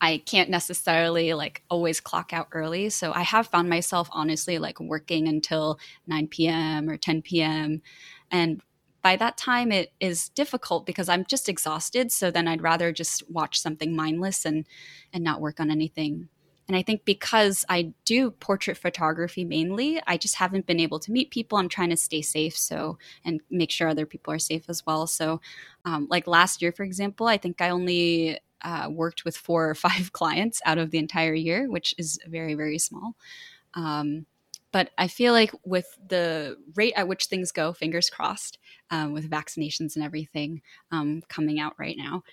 [0.03, 2.89] I can't necessarily like always clock out early.
[2.89, 6.89] So I have found myself honestly like working until 9 p.m.
[6.89, 7.81] or 10 p.m.
[8.29, 8.61] And
[9.01, 12.11] by that time it is difficult because I'm just exhausted.
[12.11, 14.65] So then I'd rather just watch something mindless and
[15.13, 16.27] and not work on anything.
[16.67, 21.11] And I think because I do portrait photography mainly, I just haven't been able to
[21.13, 21.57] meet people.
[21.57, 25.07] I'm trying to stay safe, so and make sure other people are safe as well.
[25.07, 25.39] So,
[25.85, 29.75] um, like last year, for example, I think I only uh, worked with four or
[29.75, 33.15] five clients out of the entire year, which is very, very small.
[33.73, 34.25] Um,
[34.71, 38.57] but I feel like with the rate at which things go, fingers crossed,
[38.89, 40.61] um, with vaccinations and everything
[40.91, 42.23] um, coming out right now,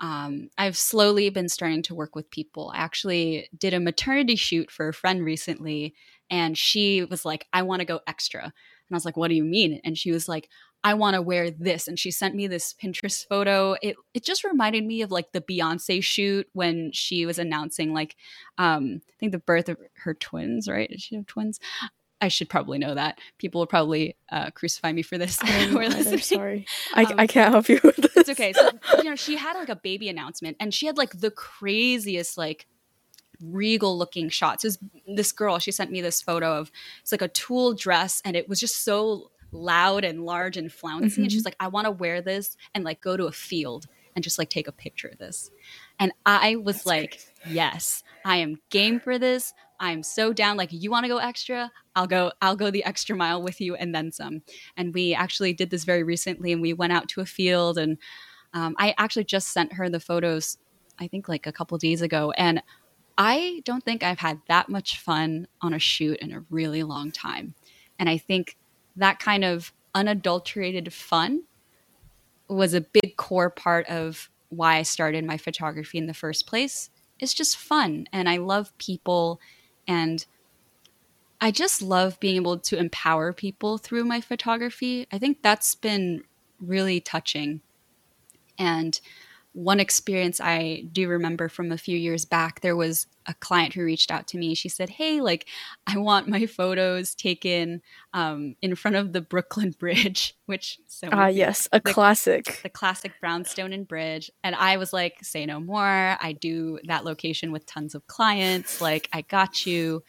[0.00, 2.72] um, I've slowly been starting to work with people.
[2.74, 5.94] I actually did a maternity shoot for a friend recently,
[6.28, 8.42] and she was like, I want to go extra.
[8.42, 8.52] And
[8.90, 9.80] I was like, What do you mean?
[9.84, 10.48] And she was like,
[10.84, 11.86] I want to wear this.
[11.86, 13.76] And she sent me this Pinterest photo.
[13.82, 18.16] It it just reminded me of like the Beyonce shoot when she was announcing like
[18.58, 20.90] um I think the birth of her twins, right?
[20.90, 21.60] Did she have twins?
[22.20, 23.18] I should probably know that.
[23.38, 25.40] People will probably uh, crucify me for this.
[25.42, 26.66] I'm sorry.
[26.94, 28.12] I, um, I can't help you with this.
[28.22, 28.52] It's okay.
[28.52, 32.38] So, you know, she had like a baby announcement and she had like the craziest,
[32.38, 32.68] like,
[33.40, 34.64] regal looking shots.
[34.64, 34.78] It was
[35.16, 36.70] this girl, she sent me this photo of
[37.00, 41.06] it's like a tulle dress and it was just so loud and large and flouncy.
[41.08, 41.22] Mm-hmm.
[41.22, 44.22] And she's like, I want to wear this and like go to a field and
[44.22, 45.50] just like take a picture of this.
[45.98, 47.54] And I was That's like, crazy.
[47.54, 49.54] yes, I am game for this.
[49.80, 50.56] I'm so down.
[50.56, 51.70] Like, you want to go extra?
[51.96, 54.42] I'll go, I'll go the extra mile with you and then some.
[54.76, 57.98] And we actually did this very recently and we went out to a field and
[58.54, 60.58] um, I actually just sent her the photos,
[60.98, 62.32] I think like a couple days ago.
[62.36, 62.62] And
[63.18, 67.10] I don't think I've had that much fun on a shoot in a really long
[67.10, 67.54] time.
[67.98, 68.56] And I think
[68.96, 71.42] that kind of unadulterated fun
[72.48, 76.90] was a big core part of why I started my photography in the first place.
[77.18, 79.40] It's just fun and I love people
[79.86, 80.24] and
[81.40, 85.06] I just love being able to empower people through my photography.
[85.10, 86.22] I think that's been
[86.60, 87.62] really touching.
[88.58, 89.00] And
[89.52, 93.84] one experience I do remember from a few years back, there was a client who
[93.84, 94.54] reached out to me.
[94.54, 95.46] She said, Hey, like,
[95.86, 97.82] I want my photos taken
[98.14, 102.60] um, in front of the Brooklyn Bridge, which so ah, uh, yes, a the, classic,
[102.62, 104.30] the classic brownstone and bridge.
[104.42, 106.16] And I was like, Say no more.
[106.20, 108.80] I do that location with tons of clients.
[108.80, 110.02] Like, I got you.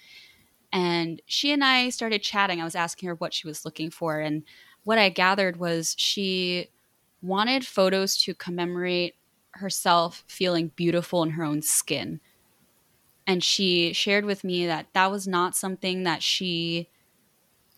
[0.71, 2.61] And she and I started chatting.
[2.61, 4.19] I was asking her what she was looking for.
[4.19, 4.43] And
[4.85, 6.69] what I gathered was she
[7.21, 9.15] wanted photos to commemorate
[9.53, 12.19] herself feeling beautiful in her own skin.
[13.25, 16.89] And she shared with me that that was not something that she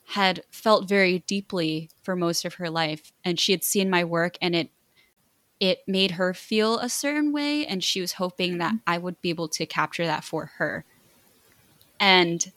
[0.10, 4.38] had felt very deeply for most of her life and she had seen my work
[4.40, 4.70] and it
[5.60, 9.30] it made her feel a certain way and she was hoping that I would be
[9.30, 10.84] able to capture that for her.
[11.98, 12.52] And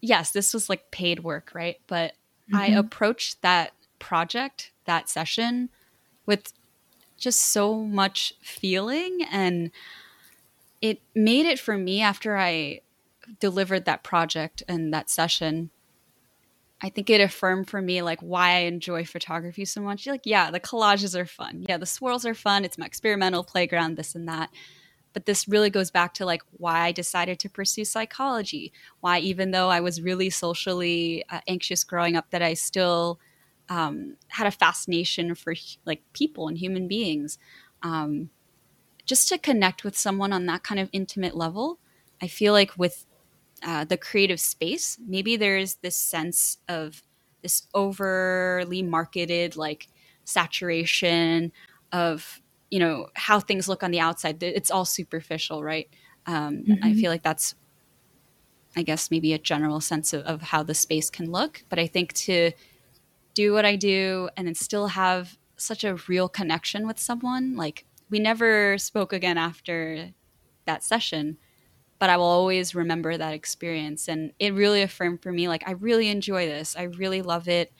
[0.00, 1.76] yes, this was like paid work, right?
[1.86, 2.12] But
[2.50, 2.56] mm-hmm.
[2.56, 5.68] I approached that project, that session
[6.24, 6.52] with
[7.18, 9.70] just so much feeling and
[10.80, 12.80] it made it for me after I
[13.40, 15.70] delivered that project and that session.
[16.80, 20.06] I think it affirmed for me like why I enjoy photography so much.
[20.06, 21.64] Like, yeah, the collages are fun.
[21.68, 22.64] Yeah, the swirls are fun.
[22.64, 24.50] It's my experimental playground, this and that.
[25.12, 28.72] But this really goes back to like why I decided to pursue psychology.
[29.00, 33.18] Why, even though I was really socially uh, anxious growing up, that I still
[33.68, 35.54] um, had a fascination for
[35.84, 37.38] like people and human beings.
[37.82, 38.30] Um,
[39.06, 41.78] just to connect with someone on that kind of intimate level,
[42.20, 43.06] I feel like with
[43.62, 47.02] uh, the creative space, maybe there's this sense of
[47.42, 49.88] this overly marketed like
[50.24, 51.52] saturation
[51.92, 54.42] of you know how things look on the outside.
[54.42, 55.88] It's all superficial, right?
[56.26, 56.84] Um, mm-hmm.
[56.84, 57.54] I feel like that's,
[58.76, 61.64] I guess, maybe a general sense of, of how the space can look.
[61.70, 62.52] But I think to
[63.38, 67.84] do what I do and then still have such a real connection with someone, like
[68.10, 70.10] we never spoke again after
[70.64, 71.38] that session
[71.98, 74.08] but i will always remember that experience.
[74.08, 76.76] And it really affirmed for me like i really enjoy this.
[76.76, 77.72] I really love it.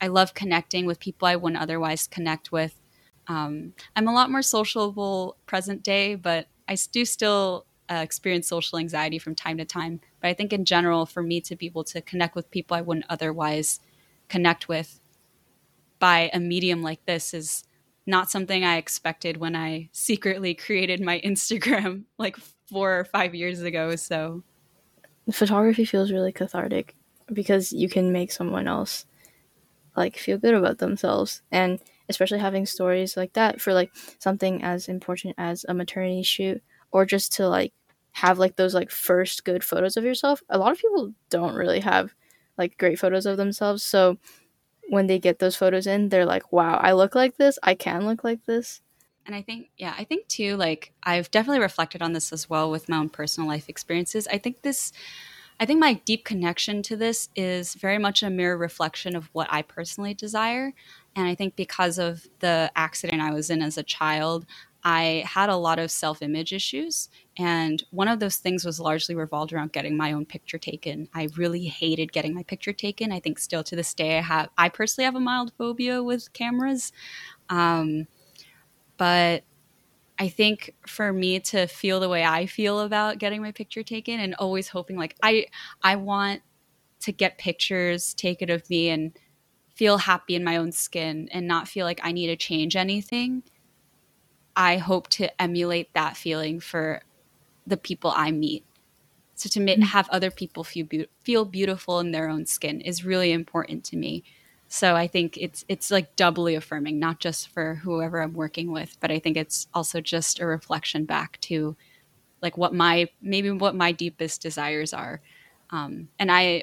[0.00, 2.74] I love connecting with people i wouldn't otherwise connect with.
[3.28, 8.78] Um, i'm a lot more sociable present day but i do still uh, experience social
[8.78, 10.00] anxiety from time to time.
[10.20, 12.80] But i think in general for me to be able to connect with people i
[12.80, 13.80] wouldn't otherwise
[14.32, 14.98] connect with
[15.98, 17.64] by a medium like this is
[18.06, 23.60] not something I expected when I secretly created my Instagram like four or five years
[23.60, 23.94] ago.
[23.96, 24.42] So,
[25.30, 26.96] photography feels really cathartic
[27.32, 29.04] because you can make someone else
[29.96, 31.78] like feel good about themselves, and
[32.08, 37.04] especially having stories like that for like something as important as a maternity shoot, or
[37.04, 37.74] just to like
[38.12, 40.42] have like those like first good photos of yourself.
[40.48, 42.14] A lot of people don't really have
[42.58, 44.18] like great photos of themselves, so
[44.88, 47.58] when they get those photos in, they're like, wow, I look like this.
[47.62, 48.80] I can look like this.
[49.24, 52.70] And I think, yeah, I think too, like, I've definitely reflected on this as well
[52.70, 54.26] with my own personal life experiences.
[54.26, 54.92] I think this,
[55.60, 59.46] I think my deep connection to this is very much a mirror reflection of what
[59.50, 60.74] I personally desire.
[61.14, 64.44] And I think because of the accident I was in as a child,
[64.84, 67.08] I had a lot of self image issues.
[67.38, 71.08] And one of those things was largely revolved around getting my own picture taken.
[71.14, 73.12] I really hated getting my picture taken.
[73.12, 76.32] I think still to this day, I have, I personally have a mild phobia with
[76.32, 76.92] cameras.
[77.48, 78.06] Um,
[78.96, 79.44] but
[80.18, 84.20] I think for me to feel the way I feel about getting my picture taken
[84.20, 85.46] and always hoping like I,
[85.82, 86.42] I want
[87.00, 89.18] to get pictures taken of me and
[89.74, 93.42] feel happy in my own skin and not feel like I need to change anything
[94.56, 97.02] I hope to emulate that feeling for
[97.66, 98.64] the people I meet.
[99.34, 99.82] So to mm-hmm.
[99.82, 103.96] have other people feel be- feel beautiful in their own skin is really important to
[103.96, 104.24] me.
[104.68, 108.96] So I think it's it's like doubly affirming, not just for whoever I'm working with,
[109.00, 111.76] but I think it's also just a reflection back to
[112.40, 115.20] like what my maybe what my deepest desires are.
[115.70, 116.62] Um, and I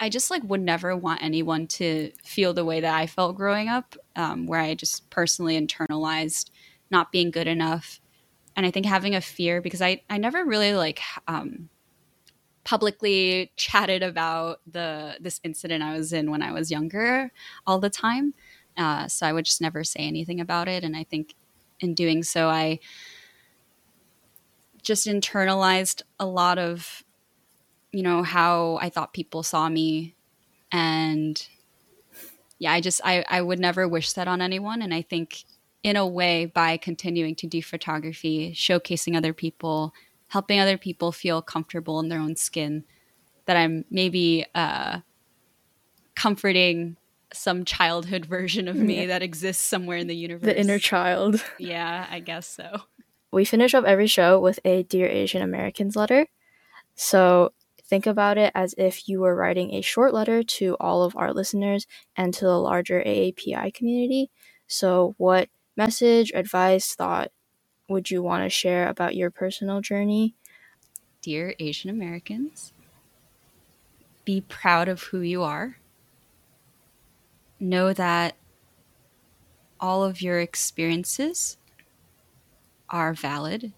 [0.00, 3.68] I just like would never want anyone to feel the way that I felt growing
[3.68, 6.50] up, um, where I just personally internalized
[6.90, 8.00] not being good enough.
[8.56, 11.68] And i think having a fear because i i never really like um
[12.64, 17.30] publicly chatted about the this incident i was in when i was younger
[17.66, 18.34] all the time.
[18.76, 20.84] Uh, so i would just never say anything about it.
[20.84, 21.34] And i think
[21.80, 22.80] in doing so i
[24.82, 27.04] just internalized a lot of
[27.92, 30.14] you know how i thought people saw me.
[30.72, 31.46] And
[32.58, 34.82] yeah i just i i would never wish that on anyone.
[34.82, 35.44] And i think
[35.82, 39.94] in a way by continuing to do photography, showcasing other people,
[40.28, 42.84] helping other people feel comfortable in their own skin,
[43.46, 45.00] that I'm maybe uh,
[46.14, 46.96] comforting
[47.32, 49.06] some childhood version of me yeah.
[49.06, 50.46] that exists somewhere in the universe.
[50.46, 51.42] The inner child.
[51.58, 52.82] Yeah, I guess so.
[53.30, 56.26] We finish up every show with a Dear Asian Americans letter.
[56.94, 57.52] So
[57.84, 61.32] think about it as if you were writing a short letter to all of our
[61.32, 64.30] listeners and to the larger AAPI community.
[64.66, 65.48] So, what
[65.78, 67.30] message, advice, thought
[67.88, 70.34] would you want to share about your personal journey?
[71.22, 72.72] Dear Asian Americans,
[74.24, 75.78] be proud of who you are.
[77.60, 78.36] Know that
[79.80, 81.56] all of your experiences
[82.90, 83.72] are valid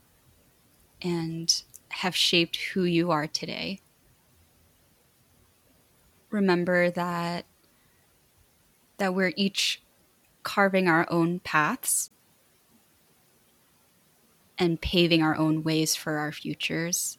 [1.03, 3.81] and have shaped who you are today.
[6.31, 7.45] Remember that
[8.99, 9.83] that we're each
[10.43, 12.11] carving our own paths
[14.59, 17.19] and paving our own ways for our futures.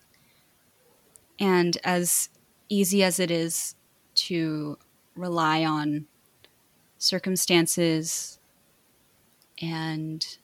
[1.40, 2.30] And as
[2.70, 3.76] easy as it is
[4.14, 4.78] to
[5.16, 6.06] rely on
[6.98, 8.40] circumstances
[9.62, 10.38] and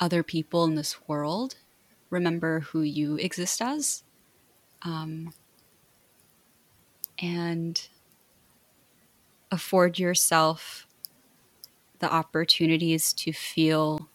[0.00, 1.56] other people in this world
[2.10, 4.02] remember who you exist as.
[4.82, 5.32] Um,
[7.18, 7.88] and
[9.50, 10.86] afford yourself
[12.00, 14.08] the opportunities to feel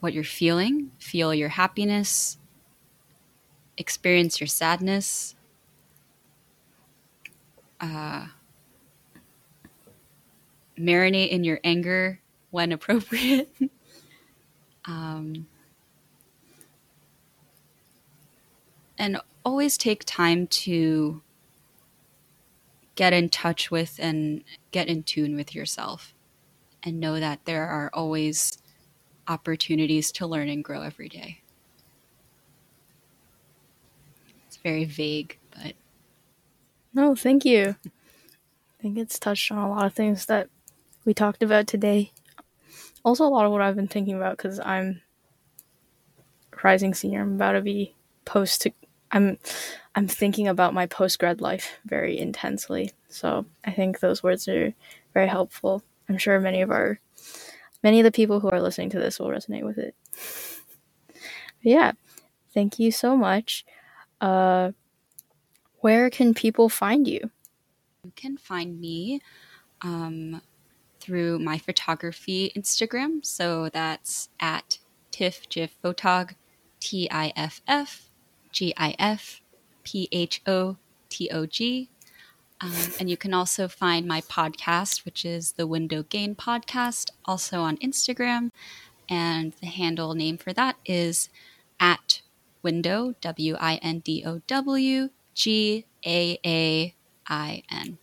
[0.00, 2.38] what you're feeling, feel your happiness,
[3.78, 5.36] experience your sadness.
[7.80, 8.26] Uh,
[10.78, 13.50] marinate in your anger when appropriate.
[14.86, 15.46] um,
[18.98, 21.22] and always take time to
[22.96, 26.14] get in touch with and get in tune with yourself
[26.82, 28.58] and know that there are always
[29.28, 31.40] opportunities to learn and grow every day.
[34.46, 35.74] It's very vague, but.
[36.94, 37.76] No, thank you.
[37.86, 40.48] I think it's touched on a lot of things that
[41.04, 42.12] we talked about today.
[43.04, 45.00] Also, a lot of what I've been thinking about because I'm
[46.62, 47.22] rising senior.
[47.22, 48.66] I'm about to be post.
[49.10, 49.38] I'm
[49.94, 52.92] I'm thinking about my post grad life very intensely.
[53.08, 54.74] So I think those words are
[55.14, 55.82] very helpful.
[56.08, 56.98] I'm sure many of our
[57.82, 59.94] many of the people who are listening to this will resonate with it.
[61.16, 61.92] But yeah,
[62.54, 63.64] thank you so much.
[64.20, 64.72] Uh,
[65.80, 67.30] where can people find you?
[68.04, 69.20] You can find me
[69.82, 70.40] um,
[71.00, 73.24] through my photography Instagram.
[73.24, 74.78] So that's at
[75.10, 76.34] Tiff Gif Photog,
[76.80, 78.10] T I F F
[78.50, 79.40] G I F
[79.84, 80.76] P H O
[81.08, 81.91] T O G.
[82.62, 87.60] Um, and you can also find my podcast, which is the Window Gain Podcast, also
[87.60, 88.52] on Instagram.
[89.08, 91.28] And the handle name for that is
[91.80, 92.22] at
[92.62, 96.94] Window, W I N D O W G A A
[97.26, 97.98] I N.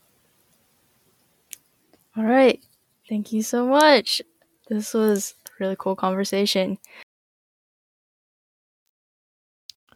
[2.18, 2.62] All right.
[3.07, 4.22] Thank you so much.
[4.68, 6.78] This was a really cool conversation.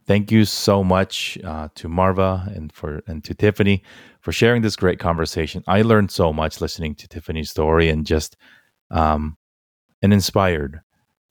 [0.06, 3.84] Thank you so much uh, to Marva and for and to Tiffany
[4.20, 5.64] for sharing this great conversation.
[5.66, 8.36] I learned so much listening to Tiffany's story and just
[8.92, 9.38] um,
[10.02, 10.82] and inspired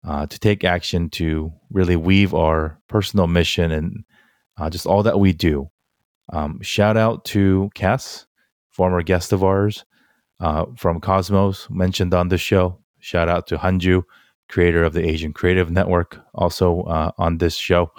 [0.06, 4.04] uh, to take action to really weave our personal mission and
[4.58, 5.70] uh, just all that we do.
[6.32, 8.26] Um, shout out to Cass,
[8.70, 9.84] former guest of ours
[10.40, 12.78] uh, from Cosmos, mentioned on the show.
[13.00, 14.04] Shout out to Hanju,
[14.48, 17.92] creator of the Asian Creative Network, also uh, on this show.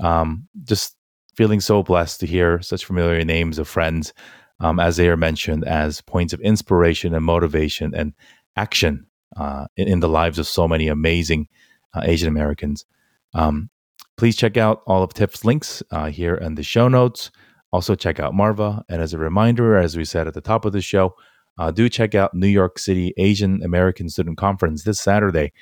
[0.00, 0.96] Um, just
[1.36, 4.12] feeling so blessed to hear such familiar names of friends
[4.60, 8.12] um, as they are mentioned as points of inspiration and motivation and
[8.56, 11.48] action uh, in, in, the lives of so many amazing
[11.94, 12.84] uh, Asian Americans.
[13.32, 13.70] Um,
[14.16, 17.30] please check out all of Tiff's links uh, here in the show notes.
[17.72, 18.84] Also, check out Marva.
[18.88, 21.14] And as a reminder, as we said at the top of the show,
[21.58, 25.52] uh, do check out New York City Asian American Student Conference this Saturday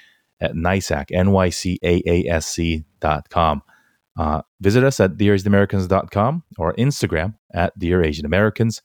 [0.40, 1.62] at NYCAASC, N-Y-C-A-A-S-C.com.
[4.18, 8.82] Uh, visit us at dearasianamericans.com or Instagram at Dear Asian Americans.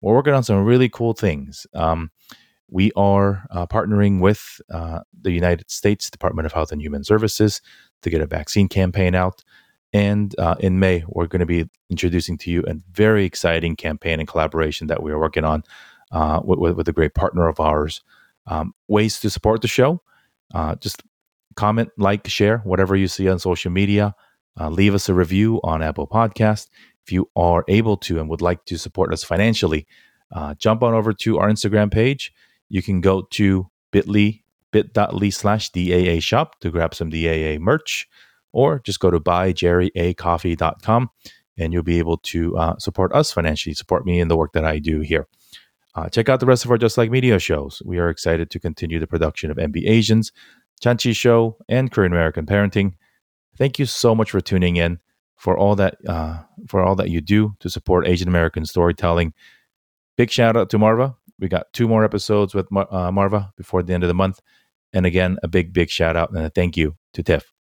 [0.00, 1.66] We're working on some really cool things.
[1.74, 2.10] Um,
[2.70, 7.60] we are uh, partnering with uh, the United States Department of Health and Human Services
[8.02, 9.44] to get a vaccine campaign out.
[9.92, 14.20] And uh, in May, we're going to be introducing to you a very exciting campaign
[14.20, 15.64] and collaboration that we are working on
[16.12, 18.02] uh, with, with, a great partner of ours.
[18.46, 20.00] Um, ways to support the show
[20.54, 21.02] uh, just
[21.56, 24.14] comment, like, share, whatever you see on social media.
[24.58, 26.68] Uh, leave us a review on Apple Podcast.
[27.04, 29.86] If you are able to and would like to support us financially,
[30.32, 32.32] uh, jump on over to our Instagram page.
[32.68, 38.08] You can go to bit.ly, bit.ly slash DAA shop to grab some DAA merch,
[38.52, 41.10] or just go to buyjerryacoffee.com
[41.58, 44.64] and you'll be able to uh, support us financially, support me in the work that
[44.64, 45.28] I do here.
[45.94, 47.82] Uh, check out the rest of our Just Like Media shows.
[47.84, 50.32] We are excited to continue the production of MB Asians,
[50.82, 52.94] Chanchi Show, and Korean American Parenting.
[53.60, 55.00] Thank you so much for tuning in
[55.36, 59.34] for all that uh, for all that you do to support Asian American storytelling.
[60.16, 61.14] Big shout out to Marva.
[61.38, 64.40] We got two more episodes with Mar- uh, Marva before the end of the month,
[64.94, 67.52] and again a big big shout out and a thank you to Tiff.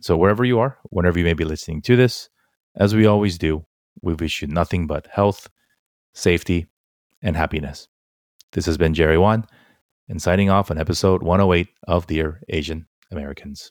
[0.00, 2.30] So wherever you are, whenever you may be listening to this,
[2.74, 3.66] as we always do,
[4.00, 5.50] we wish you nothing but health,
[6.14, 6.66] safety,
[7.20, 7.88] and happiness.
[8.52, 9.44] This has been Jerry Won,
[10.08, 13.70] and signing off on episode 108 of Dear Asian Americans.